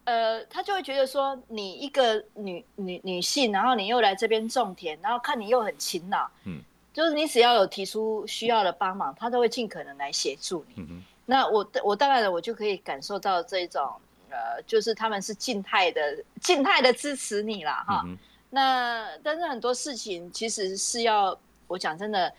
[0.05, 6.63] 呃，他就会觉得说，你一个女女女性，然后你又来这边种田，然后看你又很勤劳，嗯，
[6.93, 10.75] 就是你只要有提出需要的帮忙，他都会尽可能来协助你。
[10.77, 18.03] 嗯、那我我当然我就可以感受到这种，呃，就是他们是静态的静态的支持你啦，哈。
[18.07, 18.17] 嗯、
[18.51, 21.37] 那但是很多事情其实是要
[21.67, 22.33] 我讲真的，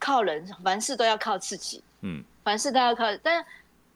[0.00, 3.44] 靠人，凡事都要靠自己，嗯，凡事都要靠，但。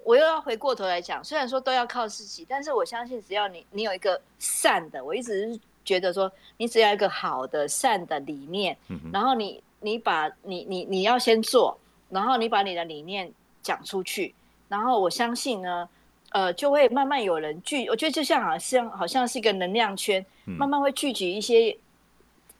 [0.06, 11.76] 我又要回过头来讲，虽然说都要靠自己，但是我相信只要你你有一个善的，我一直是觉得说，你只要一个好的善的理念，嗯、然后你你把你你你要先做，
[12.08, 13.28] 然后你把你的理念
[13.62, 14.32] 讲出去，
[14.68, 15.88] 然后我相信呢，
[16.30, 21.76] 呃，就会慢慢有人聚，我觉得就像好像好像是一个能量圈，嗯、慢慢会聚集一些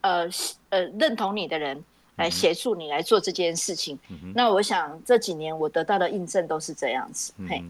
[0.00, 0.28] 呃
[0.70, 1.84] 呃认同你的人。
[2.16, 7.32] 来协助你来做这件事情，嗯、那我想这几年我得到的印证都是这样子。
[7.36, 7.64] 嗯、嘿，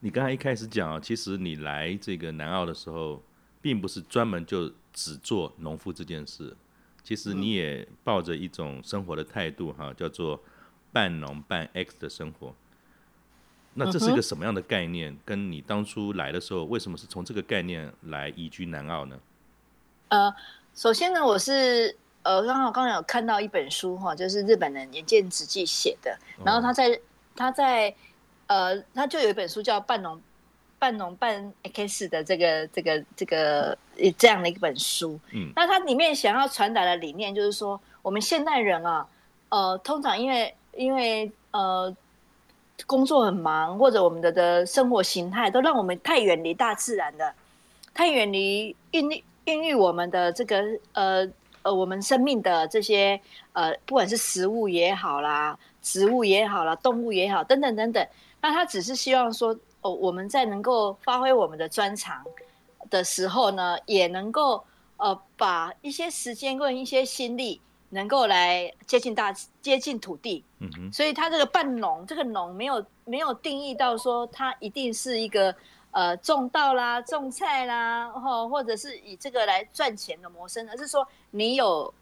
[0.00, 3.22] 你刚才一开始讲啊，其实你来这个南澳的时候，
[3.62, 6.56] 并不是专门就只做农夫这件事，
[7.04, 10.40] 其实你也抱着一种生活的态度哈，叫做
[10.92, 12.52] 半农半 X 的生活。
[13.74, 15.12] 那这是一个什么样的概念？
[15.12, 19.20] 嗯、跟你当初来的时候，为什么是从这个概念来移居南澳呢？
[20.08, 20.34] 呃，
[20.74, 21.96] 首先呢，我是。
[22.24, 27.00] 呃，刚好刚刚有看到一本书哈，就是日本人岩见直纪写的，然后他在
[27.34, 27.94] 他在
[28.48, 30.20] 呃，他就有一本书叫半农
[30.78, 33.78] 半农半 X 的这个这个这个
[34.18, 35.18] 这样的一本书。
[35.32, 39.06] 嗯，那它里面想要传达的理念就是说，我们现代人啊，
[39.48, 41.96] 呃，通常因为因为呃
[42.86, 47.32] 工作很忙，或者我们的的生活形态都让我们太远离大自然的，
[47.94, 51.26] 太远离孕育孕育我们的这个呃。
[51.68, 53.20] 呃，我们生命的这些
[53.52, 58.08] 呃，不管是食物也好啦，植物也好啦，动物也好，等等等等，
[58.40, 62.24] 那他只是希望说，哦，我们在能够发挥我们的专长
[62.88, 64.64] 的时候呢，也能够
[64.96, 70.42] 呃，把一些时间跟一些心力，能够来接近大接近土地。
[70.60, 70.90] 嗯哼。
[70.90, 75.54] 所以他这个半农，这个农没有没有定义到说，它一定是一个。
[75.90, 81.92] 呃，种稻啦，种菜啦，或或者是以这个来赚钱的谋生，而是说你有，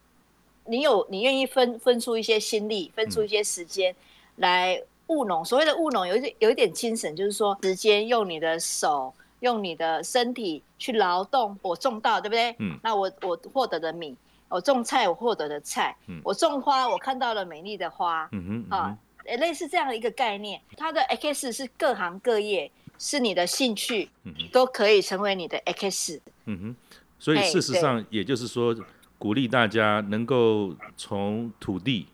[0.64, 3.94] 你有，你愿意分分出一些心力，分出一些时间
[4.36, 5.44] 来务农。
[5.44, 11.56] 所谓的务农，有一点有一点精神，就是说时间用你的手，用你的身体去劳动。
[11.62, 12.54] 我种稻，对不对？
[12.58, 12.76] 嗯。
[12.82, 14.16] 那我我获得的米，
[14.48, 16.20] 我种菜，我获得的菜，嗯。
[16.24, 18.98] 我种花，我看到了美丽的花，嗯哼，啊，
[19.38, 20.60] 类似这样的一个概念。
[20.76, 22.70] 它的 X 是各行各业。
[22.98, 24.08] 是你的兴趣，
[24.52, 26.20] 都可以成为你的 X。
[26.46, 26.76] 嗯哼，
[27.18, 28.76] 所以事实上，也就是说，
[29.18, 32.06] 鼓励大家能够从土地、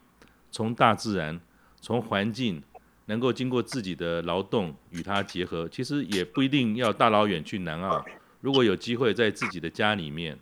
[0.50, 1.40] 从大自然、
[1.80, 2.62] 从环境，
[3.06, 5.68] 能够经过自己的劳动与它结合。
[5.68, 8.04] 其实也不一定要大老远去南澳，
[8.40, 10.38] 如果有机会在自己的家里面，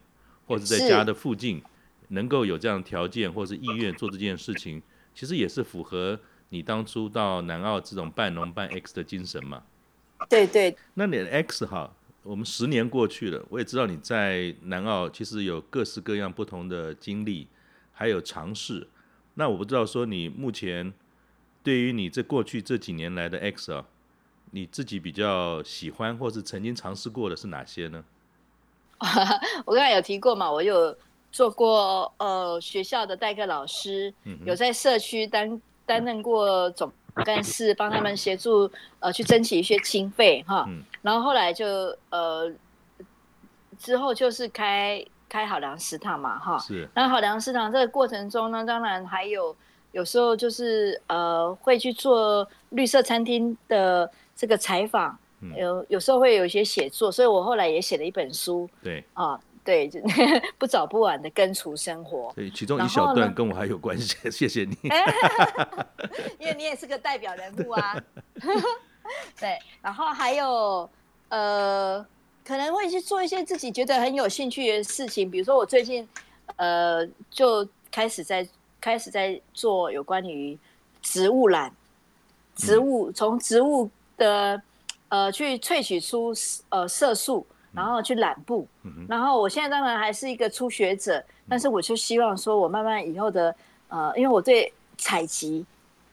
[0.46, 1.62] 或者在家的附近，
[2.08, 4.82] 能够有这样的条件或是意愿做这件事情，
[5.14, 9.62] 其实也是符合你当初到南澳这种半农半 X 的精神嘛。
[10.28, 11.90] 对对，那你的 X 哈，
[12.22, 17.48] 我们十年过去了，我也知道你在南澳其实有各式各样不同的经历，
[17.92, 18.86] 还有尝试。
[19.34, 20.92] 那我不知道说你目前
[21.62, 23.84] 对于你这过去这几年来的 X 啊，
[24.50, 28.04] 你自己比较喜欢或是曾经尝试过的是哪些呢？
[29.64, 30.94] 我刚才有提过嘛，我有
[31.32, 36.92] 做过呃学校的代课老师，嗯、有在社区担担任过总。
[37.24, 41.66] 干事帮他们协助呃去争取一些经费哈，嗯、然后后来就
[42.10, 42.50] 呃
[43.78, 46.88] 之后就是开开好粮食堂嘛哈，是。
[46.94, 49.54] 那好粮食堂这个过程中呢，当然还有
[49.92, 59.40] 有时候就是呃会去做绿色餐厅的这个采访，嗯、有有时候会有一些写作，所以我后来也写了一本书，对啊。
[59.70, 60.00] 对，就
[60.58, 62.32] 不早不晚的根除生活。
[62.34, 64.76] 对，其中一小段跟我还有关系， 谢谢你。
[66.40, 67.96] 因为你也是个代表人物啊。
[69.38, 70.90] 对，然后还有
[71.28, 72.04] 呃，
[72.44, 76.08] 可能会去做一些自己觉得很有兴趣的事情，比如说我最近
[76.56, 78.44] 呃就开始在
[78.80, 80.58] 开始在做有关于
[81.00, 81.72] 植物染，
[82.56, 84.60] 植物从植物的
[85.10, 86.34] 呃去萃取出
[86.70, 87.46] 呃色素。
[87.72, 93.54] 然后去染布，嗯、然后我现在当然还是一个初学者，嗯、但是我就希望说，我慢慢以后的，
[93.88, 95.64] 呃，因为我对采集，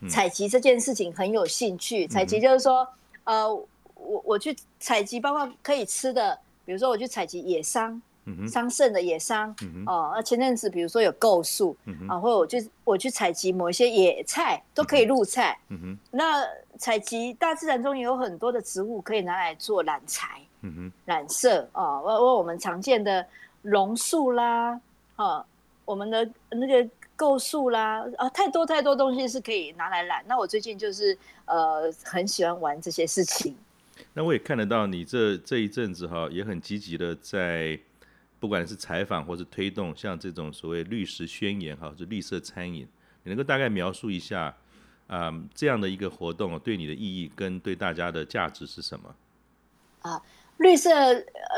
[0.01, 2.07] 嗯、采集这件事情很有兴趣。
[2.07, 2.87] 采集就是说，
[3.23, 3.53] 呃，
[3.95, 7.99] 我我去采集，包括可以吃的，比如说我去采集野桑，
[8.47, 9.49] 桑葚的野桑，
[9.85, 11.75] 哦、那、呃、前阵子比如说有构树，
[12.07, 15.57] 啊，或者我去我去采集某一些野菜，都可以入菜，
[16.11, 16.45] 那
[16.77, 20.41] 采集大自然中也有很多的植物可以拿来做染材、
[21.05, 23.25] 染色啊，包括我们常见的
[23.61, 24.79] 榕树啦，
[25.15, 25.45] 啊，
[25.85, 30.23] 我们的那个构树啦，啊，太多太多东西是可以拿来染。
[30.27, 33.55] 那我最近就是呃很喜欢玩这些事情。
[34.13, 37.79] 那我也看得到你这这一阵子哈，也很积极的在
[38.39, 42.87] 不管是采访或是推动像这种所谓绿食宣言哈，就绿色餐饮，
[43.23, 44.55] 你能够大概描述一下？
[45.07, 49.15] 啊、嗯，这样的一个活动对你的意义跟对大家的价值是什么？
[50.01, 50.21] 啊，
[50.57, 50.91] 绿色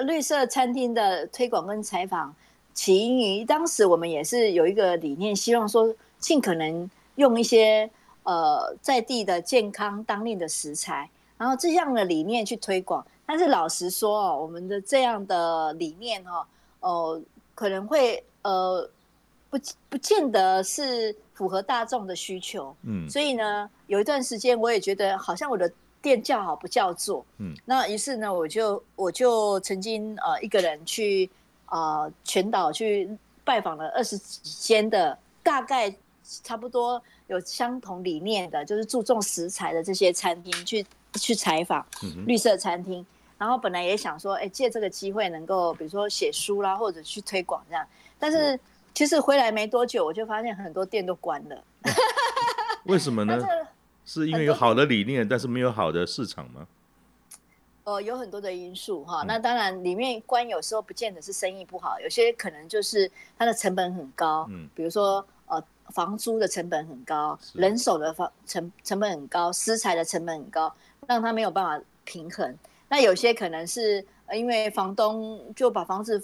[0.06, 2.34] 绿色餐厅的推广跟采访，
[2.74, 7.90] 起因于当时我们也是有一个理念，希望说尽可能用一些
[8.24, 13.06] 呃在地的健康当令的食材，然后这样的理念去推广。
[13.26, 16.46] 但是老实说哦，我们的这样的理念哦，
[16.80, 17.22] 哦、呃，
[17.56, 18.90] 可能会呃
[19.50, 21.16] 不不见得是。
[21.40, 25.72] 符合大众的需求，嗯，所以呢，有一段时间我也觉得好像我的
[26.02, 31.30] 店叫好不叫座，嗯，那于是呢，我就我就曾经呃一个人去
[31.68, 33.10] 呃全岛去
[33.44, 35.94] 拜访了二十几间的，大概
[36.44, 41.86] 差不多有相同理念的，就是注重食材的这些餐厅去去采访
[42.26, 43.06] 绿色餐厅，
[43.38, 47.86] 然后本来也想说，哎，借这个机会能够比如说写书啦，或者去推广这样，
[48.18, 48.60] 但是。
[48.92, 51.64] 其实回来没多久，我就发现很多店都关了。
[52.84, 53.38] 为什么呢？
[54.12, 56.68] 是因为有好的理念，但是没有好的市场吗？
[57.84, 59.24] 呃，有很多的因素哈。
[59.28, 64.48] 那当然，里面关有时候不见得是生意不好，有些可能就是它的成本很高。
[64.50, 70.74] 嗯，比如说呃，房租的成本很高，人手的房成成本很高，食材的成本很高，
[71.06, 72.58] 让他没有办法平衡。
[72.88, 74.04] 那有些可能是
[74.34, 76.20] 因为房东就把房子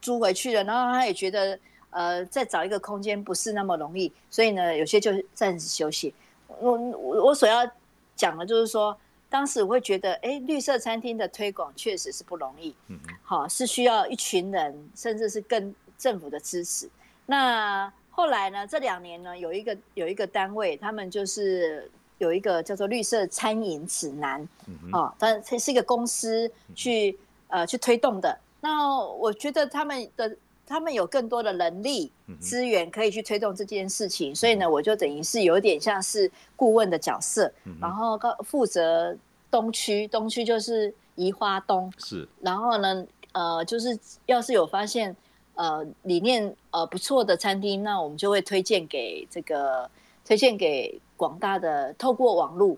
[0.00, 1.58] 租回去了，然后他也觉得。
[1.90, 6.12] 呃，再找一个空间不是那么容易，所以呢，有些就暂时休息。
[6.60, 6.78] 我
[7.26, 7.68] 我所要
[8.14, 8.96] 讲的就是说，
[9.28, 16.88] 当时我会觉得，哎，绿色餐厅的推广确实是不容易，嗯，好，是需要一群人，甚至是跟政府的支持。
[17.26, 27.18] 那后来呢，这两年呢，有一个有一个单位，他们就是有一个叫做绿色餐饮指南，嗯，哦，但这是一个公司去
[27.48, 28.38] 呃去推动的。
[28.60, 30.36] 那我觉得他们的。
[30.66, 32.10] 他们有更多的人力
[32.40, 37.50] 资源可以去推动这件事情，所以呢，我就等于是有点像是顾问的角色，
[37.80, 39.16] 然后负责
[39.50, 43.96] 东区，东区就是宜花东，是，然后呢，呃，就是
[44.26, 45.14] 要是有发现
[45.54, 49.88] 呃理念呃不错的餐厅，那我们就会推荐给这个
[50.24, 52.76] 推荐给广大的透过网络，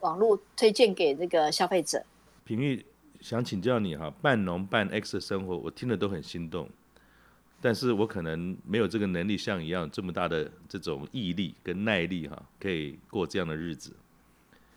[0.00, 2.04] 网络推荐给这个消费者。
[2.44, 2.84] 平玉
[3.20, 6.68] 想请教你哈，半农半 X 的生活，我听了都很心动。
[7.60, 13.94] 但是我可能没有这个能力，像一样这么大的这种毅力跟耐力哈，可以过这样的日子。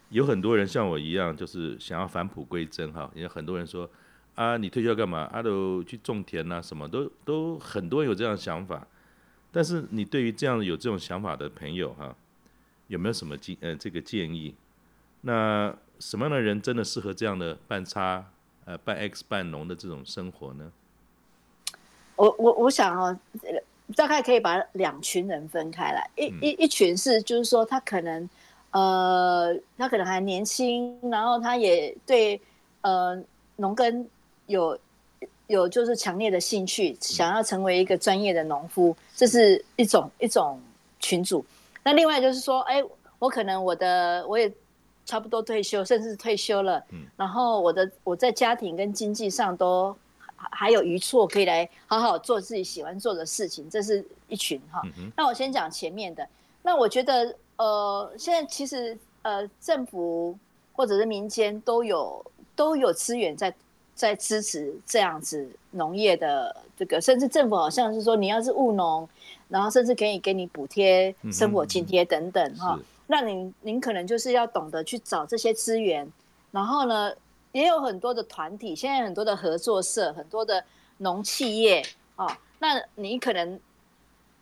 [0.10, 3.10] 有很多人像我一样，就是想要返璞归真哈。
[3.16, 3.90] 也有很多人说
[4.36, 5.22] 啊，你退休干嘛？
[5.32, 8.86] 啊，都去种田呐，什么都都很多人有这样的想法。
[9.52, 12.16] 但是你对于这样有这种想法的朋友哈，
[12.88, 14.54] 有没有什么建呃这个建议？
[15.22, 18.30] 那什么样的人真的适合这样的半差
[18.66, 20.72] 呃半 X 半农的这种生活呢？
[22.16, 23.20] 我我我想哦，
[23.96, 28.30] 大概可以把两群人分开来，一一一群是就是说他可能，
[28.72, 32.40] 呃，他可能还年轻，然后他也对
[32.82, 33.22] 呃
[33.56, 34.08] 农耕
[34.46, 34.78] 有
[35.48, 40.60] 有就是强烈的兴趣，想要成为一个专业的农夫，这是一种一种
[41.00, 41.44] 群组。
[41.84, 42.84] 那另外就是说，哎，
[43.20, 44.52] 我可能我的我也
[45.06, 46.84] 差不多退休，甚至退休了，
[47.18, 49.96] 然后我的我在家庭跟经济上都。
[50.52, 54.82] 还有余错可以来好好做自己喜欢做的事情，这是一群哈。
[55.16, 56.28] 那我先讲前面的。
[56.62, 60.38] 那我觉得，呃，现在其实呃，政府
[60.72, 62.26] 或者是民间都有
[62.56, 63.54] 都有资源在
[63.94, 69.08] 在支持这样子农业的这个，甚至政府好像是说，你要是务农，
[69.50, 72.80] 然后甚至可以给你补贴、生活津贴等等哈。
[73.08, 76.10] 那您您可能就是要懂得去找这些资源，
[76.52, 77.14] 然后呢，
[77.54, 80.64] 也有很多的团体，现在很多的合作社，很多的
[80.98, 81.82] 农企业
[82.16, 83.60] 啊、哦，那你可能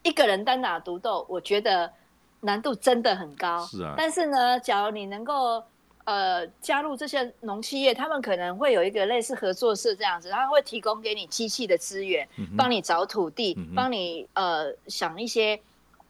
[0.01, 1.91] 一个人单打独斗，我觉得
[2.39, 3.63] 难度真的很高。
[3.67, 3.93] 是啊。
[3.95, 5.63] 但是呢，假如你能够
[6.05, 15.59] 呃加入这些农企业，他们可能会有一个类似合作社这样子，他会提供给你机器的资源，帮你找土地，帮你呃想一些。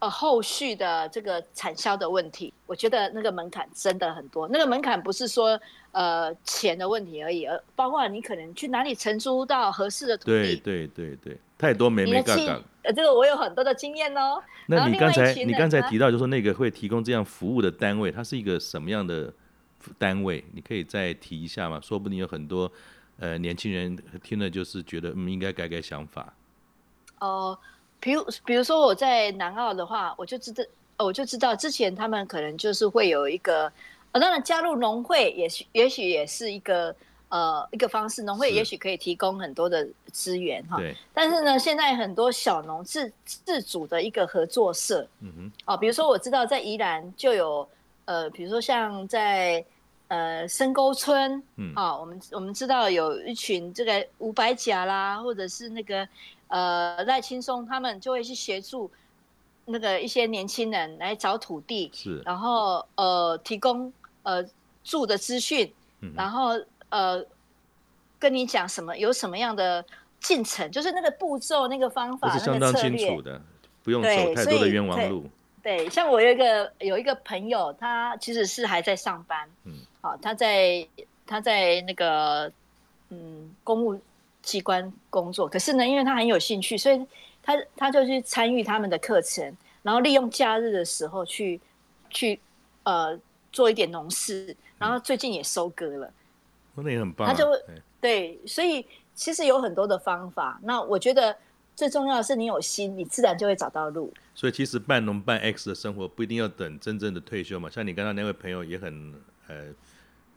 [0.01, 4.47] 呃，后续的这个产销的问题，我觉得那个门槛真的很多。
[4.47, 5.61] 那个门槛不是说
[5.91, 10.31] 呃钱的问题而已，而包括你可能去哪里承租到合适的土地。
[10.31, 12.61] 对对对对，太多没没干干。
[12.83, 14.41] 呃，这个我有很多的经验哦。
[14.65, 19.31] 那你刚才你刚才提到，就是说那个会提供这样服务的单位，它是一个什么样的
[19.97, 21.79] 单位，你可以再提一下吗？
[21.81, 22.71] 说不定有很多
[23.19, 26.33] 呃年轻人听了就是觉得嗯应该改改想法。
[27.19, 27.59] 哦、呃，
[27.99, 30.63] 比如比如说我在南澳的话，我就知道，
[30.97, 33.71] 我就知道之前他们可能就是会有一个，
[34.11, 36.95] 呃，当然加入农会也许也许也是一个。
[37.33, 40.75] 呃，一个方式，农会也许可以提供很多的资源哈。
[40.75, 40.93] 对。
[41.13, 45.51] 但是呢，现在很多小农自自主的一个合作社，嗯哼。
[45.63, 47.65] 哦，比如说我知道在宜兰就有，
[48.03, 49.63] 呃，比如说像在
[50.09, 56.05] 呃深沟村，嗯，啊，我们我们知道有一群这个五百甲啦，或者是那个
[56.49, 58.91] 呃赖青松，他们就会去协助
[59.63, 62.21] 那个一些年轻人来找土地，是。
[62.25, 63.93] 然后呃提供
[64.23, 64.45] 呃
[64.83, 66.59] 住的资讯，嗯，然后。
[66.91, 67.25] 呃，
[68.19, 68.97] 跟你讲什么？
[68.97, 69.81] 有什么样的
[70.19, 70.69] 进程？
[70.69, 73.41] 就是那个步骤、那个方法、是相当清楚的，
[73.81, 75.23] 不用走太多的冤枉路。
[75.63, 80.85] 对，对，像我有一个有一个朋友，他其实是还在上班，嗯，好，他在
[81.25, 82.51] 他在那个
[83.07, 83.97] 嗯公务
[84.41, 87.01] 机关工作，可是呢，因为他很有兴趣，所以
[87.41, 91.61] 他他就去参与他们的课程，然后利用假日的时候去
[92.09, 92.37] 去
[92.83, 93.17] 呃
[93.51, 96.13] 做一点农事，然后最近也收割了。
[96.75, 97.57] 那也很棒，啊，他就会
[97.99, 100.59] 对，所以其实有很多的方法。
[100.63, 101.35] 那我觉得
[101.75, 104.13] 最重要的是你有心，你自然就会找到路。
[104.33, 107.69] 所以其实半农半 X 的生活不一定要等真正的退休嘛。
[107.69, 109.13] 像你刚刚那位朋友也很
[109.47, 109.65] 呃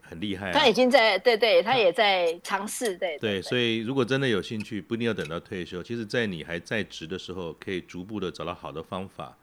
[0.02, 3.16] 很厉害，啊，他已经在对对，他也在尝试对。
[3.18, 5.82] 对，所以如果真的有兴趣，不一定要等到退休。
[5.82, 9.38] 其实，在你还在职的时候，可以逐步的找到好的方法，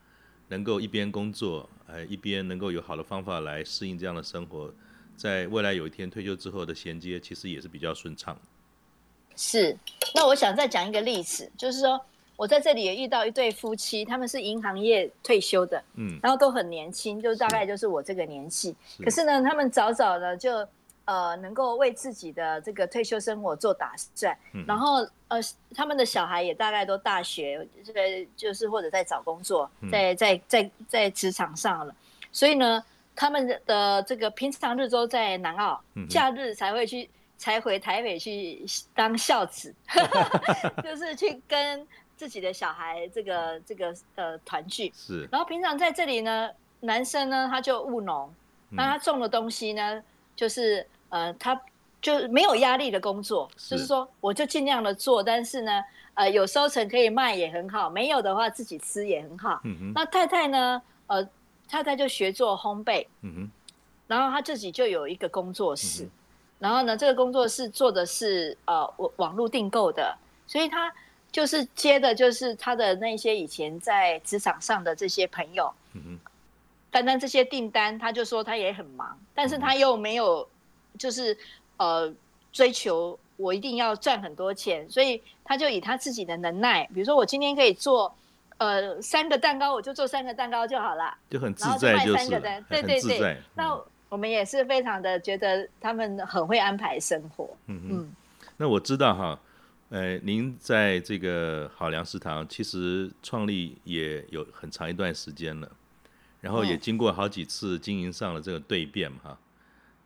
[0.52, 4.70] 能够一边工作，呃，一边能够有好的方法来适应这样的生活。
[5.16, 8.38] 在未来有一天退休之后的衔接，其实也是比较顺畅。
[9.38, 9.76] 是，
[10.14, 12.00] 那我想再讲一个例子，就是说
[12.36, 18.76] 我在这里也遇到一对夫妻，他们是银行业退休的，嗯，然后都很年轻，就大概就是我这个年纪。
[18.98, 19.04] 是。
[19.04, 20.68] 可是呢，他们早早的就
[21.06, 25.40] 呃能够为自己的这个退休生活做打算，嗯，然后呃
[25.76, 28.02] 他们的小孩也大概都大学，这个
[28.36, 31.96] 就是或者在找工作，在在在在职场上了，
[32.32, 32.84] 所以呢。
[33.14, 35.80] 他们的这个平常日都在南澳，
[36.10, 39.76] 假日才会去，才回台北去当孝子，
[40.82, 41.86] 就是去跟
[42.16, 44.92] 自己的小孩这个这个呃团聚。
[44.96, 45.28] 是。
[45.30, 46.50] 然后平常在这里呢，
[46.80, 48.34] 男生呢他就务农，
[48.70, 50.02] 那他种的东西呢，
[50.36, 51.60] 就是呃他
[52.02, 59.62] 就没有压力的工作，就是说我就尽量的做，但是呢呃有收成可以卖也很好，没有的话自己吃也很好。
[59.64, 59.92] 嗯。
[59.96, 61.28] 那太太呢呃。
[61.68, 63.52] 太太就学做烘焙，嗯哼，
[64.06, 66.12] 然后他自己就有一个工作室，嗯、
[66.60, 70.14] 然后呢，这个工作室做的是呃网网络订购的，
[70.46, 70.94] 所以他
[71.32, 76.31] 就是接的就是他的那些以前在职场上的这些朋友，嗯哼，
[76.92, 80.48] 单单这些订单，他就说他也很忙，但是他又没有
[81.00, 81.36] 就是
[81.78, 82.14] 呃
[82.52, 88.14] 追求我一定要赚很多钱，所以他就以他自己的能耐，比如说我今天可以做。
[88.58, 93.20] 呃，三个蛋糕我就做三个蛋糕就好了，就很自在，就是，三个蛋，对对对。
[93.20, 97.50] 嗯、那我们也是非常的觉得他们很会安排生活。
[97.66, 98.16] 嗯嗯。
[98.58, 99.40] 那我知道哈，
[99.90, 105.68] 呃，您在这个好粮食堂其实创立也有很长一段时间了，
[106.42, 109.38] 然后也经过好几次经营上的这个蜕变哈。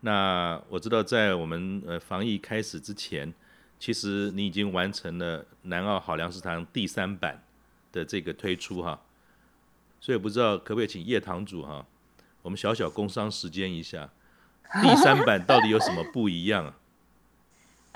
[0.01, 3.33] 那我知道在我们呃防疫开始之前，
[3.79, 7.41] 其实你已经完成了南澳好粮食堂第三版。
[7.95, 8.99] 的这个推出哈，
[10.01, 11.85] 所以不知道可不可以请叶堂主哈，
[12.41, 14.09] 我们小小工商时间一下，
[14.81, 16.75] 第三版到底有什么不一样啊？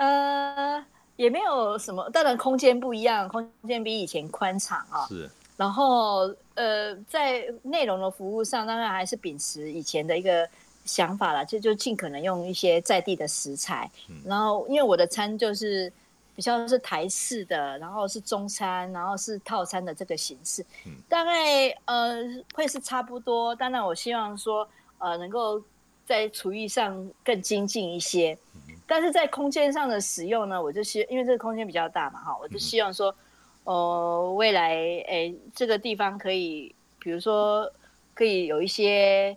[0.00, 0.86] 呃，
[1.16, 5.04] 也没有什么，当然空间不一样，空间比以前宽敞啊。
[5.06, 5.28] 是。
[5.60, 10.48] 然后呃，在内容的服务上，当然还是秉持以前的一个
[10.84, 13.90] 想法了，就就尽可能用一些在地的食材。
[14.08, 14.16] 嗯。
[14.24, 15.92] 然后，因为我的餐就是。
[16.36, 22.16] 比较是台式的，然后是中餐，然后是套餐的这个形式，嗯、大概呃
[22.54, 23.54] 会是差不多。
[23.56, 25.60] 当然，我希望说呃能够
[26.06, 33.16] 在厨艺上更精进一些，嗯，但是在空间上的使用呢，我就希因为这个空间比较大嘛，哈，我就希望说，嗯、
[33.64, 37.70] 呃未来诶这个地方可以，比如说
[38.14, 39.36] 可以有一些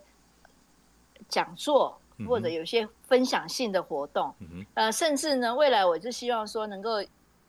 [1.29, 1.99] 讲座。
[2.27, 7.03] 或者有些分享性的活动，嗯、呃，甚至呢，未来我就希望说能够，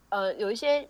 [0.08, 0.88] 呃，有一些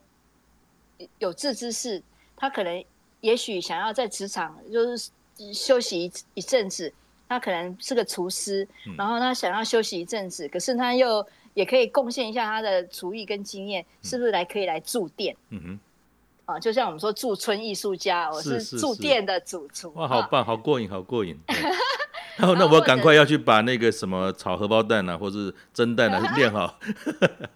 [1.19, 2.01] 有志之士，
[2.37, 2.85] 他可能
[3.21, 5.11] 也许想要在职场就是
[5.53, 6.91] 休息一一阵子，
[7.29, 15.35] 他可能是个厨师，嗯，然后他想要休息一阵子，可是他又也可以贡献一下他的厨艺跟经验，是不是来可以来驻店？
[15.51, 21.39] 嗯哼，啊，就像我们说驻村艺术家，我是驻店的主厨，哇，好棒，好过瘾，好过瘾。
[22.37, 26.77] 然后那我赶快要去把那个什么炒荷包蛋啊，或者是蒸蛋啊 练好。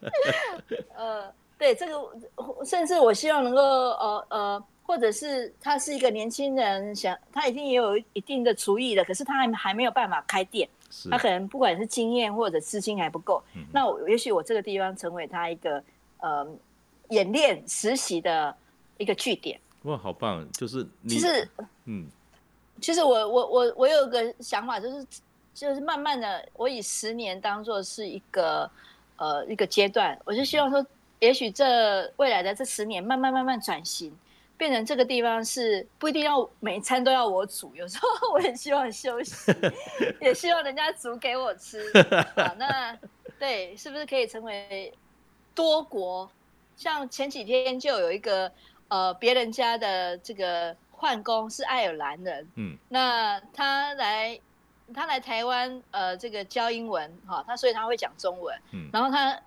[0.95, 1.25] 呃，
[1.59, 10.78] 对，这个甚至我希望能够呃呃，或者是他是一个年轻人，想他已经也有一定的厨艺了，可是他还还没有办法开店，是
[11.11, 15.83] 他可能不管是经验或者资金还不够，嗯、那我也许我这个地方成为他一个
[16.21, 16.47] 呃
[17.11, 18.55] 演练实习的
[18.97, 19.61] 一个据点。
[19.83, 20.47] 哇，好棒！
[20.53, 21.49] 就是你其实
[21.85, 22.07] 嗯。
[22.81, 25.05] 其实我我我我有个想法，就是
[25.53, 28.71] 就是慢慢的，我以十年当做是一个
[29.17, 30.87] 呃一个阶段，我就希望说，
[31.19, 34.17] 也许这未来的这十年，慢慢慢慢转型，
[34.59, 39.51] 变成这个地方是不一定要每餐都要我煮，有时候 我也希望休息，
[40.21, 41.83] 也希望人家煮给我吃。
[42.37, 42.99] 好，那
[43.39, 44.93] 对，是不是可以成为
[45.55, 46.31] 多国？
[46.77, 48.53] 像前几天就有一个
[48.89, 50.77] 呃别人家的这个。
[51.01, 54.37] 换工是爱尔兰人，嗯，那他来
[54.93, 59.41] 他来台湾，呃，这个教英文，哈，他所以他会讲中文，嗯，然后他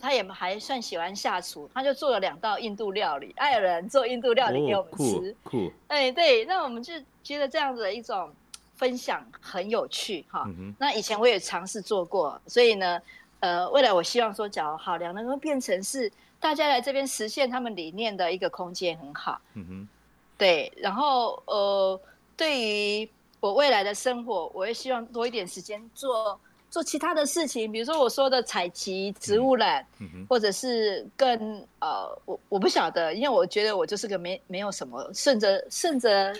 [0.00, 8.30] 他也还算喜欢下厨，他就做了两道印度料理，爱尔兰人做印度料理给我们吃，酷，哎，对，那我们就觉得这样子的一种
[8.76, 13.00] 分享很有趣，哈，嗯，那以前我也尝试做过，所以呢，
[13.40, 16.10] 呃，未来我希望说，假如好粮能够变成是
[16.40, 19.88] 大家来这边实现他们理念的一个空间，很好，嗯哼。
[20.36, 22.00] 对，然后呃，
[22.36, 23.10] 对于
[23.40, 26.38] 我未来的生活，我也希望多一点时间做
[26.70, 36.34] 做其他的事情，比如说我说的采集植物染，嗯嗯、或者是更呃，我我不晓得，因为我觉得我就是个没没有什么顺着顺着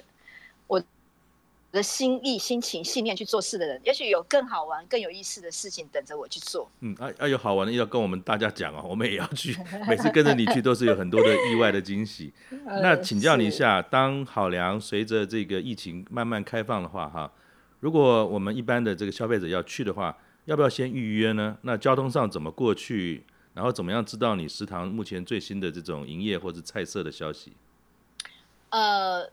[0.67, 0.83] 我
[1.71, 6.67] 的心意、心情、信念去做事的人，也许有更好玩、更有意思的事情等着我去做。
[6.81, 9.55] 嗯，啊啊，有好玩的要跟我们大家讲哦，我们也要去。
[9.87, 12.33] 每次跟着你去都是有很多的意外的惊喜。
[12.65, 17.31] 那请教你一下，当好粮随着这个疫情慢慢开放的话，哈，
[17.81, 21.57] 如果我们一般的这个消费者要去的话，要不要先预约呢？
[21.63, 23.25] 那交通上怎么过去？
[23.55, 27.53] 然后怎么样知道你食堂目前最新的这种营业或者菜色的消息？
[28.71, 29.29] 呃，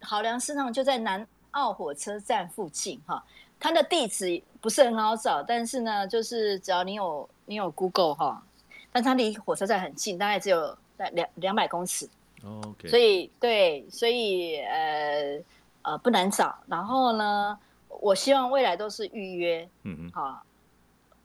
[0.00, 1.26] 好粮食堂就在南。
[1.52, 3.24] 澳火车站附近，哈，
[3.58, 8.42] 它的地址不是很好找，但是呢，就是只要你有你有 Google 哈，
[8.92, 12.06] 但它离火车站很近，大概只有在两两百公尺。
[12.44, 15.42] OK，所以对，所以呃
[15.80, 16.54] 呃不难找。
[16.66, 17.58] 然后呢，
[18.00, 20.42] 我希望未来都是预约，嗯嗯，好，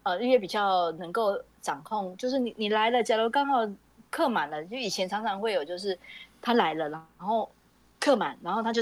[0.04, 3.68] 呃预约比较能够掌控，就是你你来了，假如刚好
[4.10, 5.98] 客满了，就以前常常会有，就是
[6.42, 7.52] 他来了，然后
[8.00, 8.82] 客满，然后他就。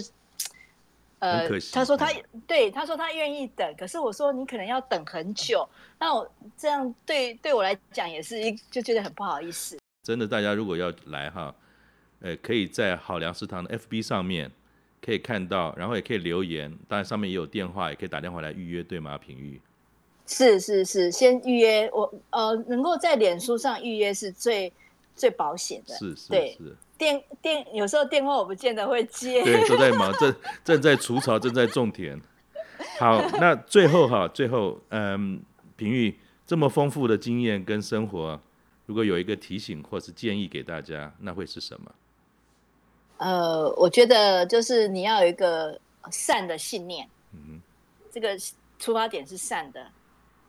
[1.21, 2.09] 呃，他说他
[2.47, 5.67] 对他说他愿意等，可是我说你可能要等很久，
[5.99, 6.25] 那我
[6.55, 9.77] 这样对对我来讲也是一就觉得很不好意思。
[10.01, 11.53] 真的，大家如果要来哈，
[12.21, 14.49] 呃，可以在好粮食堂的 FB 上面
[15.01, 19.17] 可以看到，然后也可以留言，当然上面也有电话，也可以打电话来预约，对吗？
[19.17, 19.59] 平玉？
[20.25, 24.71] 是是是，先预约我呃，能够在脸书上预约是最
[25.15, 26.75] 最保险的，是是对是。
[26.97, 32.19] 电电有时候电话我不见得会接，对，都在忙，正正在除草，正在种田。
[32.99, 35.41] 好， 那最后哈，最后，嗯，
[35.75, 38.39] 平玉这么丰富的经验跟生活，
[38.85, 41.89] 如果有一个提醒或是建议给大家，那会是什么？
[43.19, 45.79] 呃，我觉得就是你要有一个
[46.11, 47.61] 善的信念，嗯，
[48.11, 48.35] 这个
[48.79, 49.85] 出发点是善的，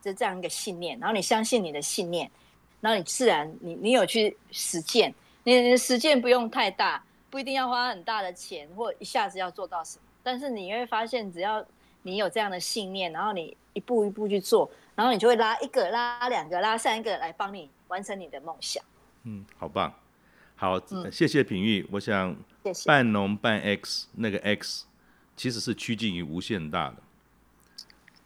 [0.01, 2.31] 就这样一个信念，然后你相信你的信念，
[2.79, 5.13] 然后你自然你你有去实践。
[5.43, 10.03] 你的实践不用太大，不一定要花很大的钱，或一下子要做到什么。
[10.21, 11.65] 但是你会发现，只要
[12.03, 18.83] 你有这样的信念，然后你一步一步去做，然后你就会拉一个、拉两个、拉三个来帮你完成你的梦想。
[19.23, 19.91] 嗯，好棒，
[20.61, 21.83] 好，嗯、谢谢品玉。
[21.89, 22.35] 我想，
[22.85, 24.85] 半农半 X 那个 X
[25.35, 26.97] 其实是趋近于无限大的。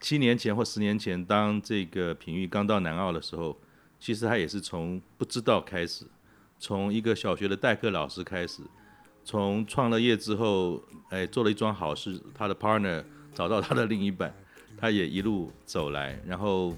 [0.01, 3.57] 七年前或十年前，当这个品玉刚到南澳的时候，
[4.01, 6.05] 其实他也是从不知道开始。
[6.59, 8.63] 从一个小学的代课老师开始，
[9.23, 13.01] 从创了业之后，哎，做了一桩好事，他的 partner
[13.33, 14.35] 找到他的另一半，
[14.77, 16.75] 他也一路走来，然后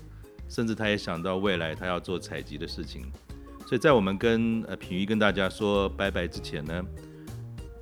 [0.47, 3.11] 甚至他也想到未来他要做采集的事情。
[3.67, 6.81] 所以在我们跟呃品妤跟大家说拜拜之前呢，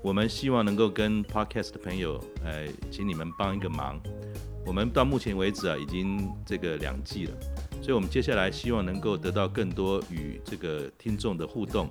[0.01, 4.01] 我们希望能够跟 podcast 的朋友，哎，请你们帮一个忙。
[4.65, 7.33] 我们到目前为止啊，已经这个两季了。
[7.83, 11.87] 所以，我们接下来希望能够得到更多与这个听众的互动。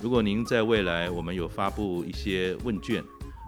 [0.00, 3.04] 如果您在未来我们有发布一些问卷，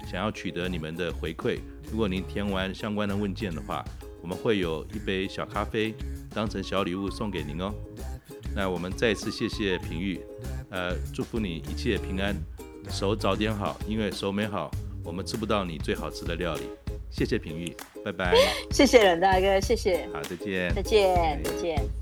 [0.09, 1.59] 想要取得你们的回馈，
[1.91, 3.84] 如果您填完相关的问卷的话，
[4.22, 5.93] 我们会有一杯小咖啡
[6.32, 7.74] 当成小礼物送给您哦。
[8.55, 10.20] 那我们再次谢谢平玉，
[10.70, 12.34] 呃，祝福你一切平安，
[12.90, 14.70] 手早点好，因为手没好，
[15.05, 16.62] 我们吃不到你最好吃的料理。
[17.11, 17.74] 谢谢平玉，
[18.05, 18.34] 拜拜。
[18.70, 20.09] 谢谢任大哥，谢谢。
[20.12, 20.74] 好，再见。
[20.74, 21.99] 再见，再见。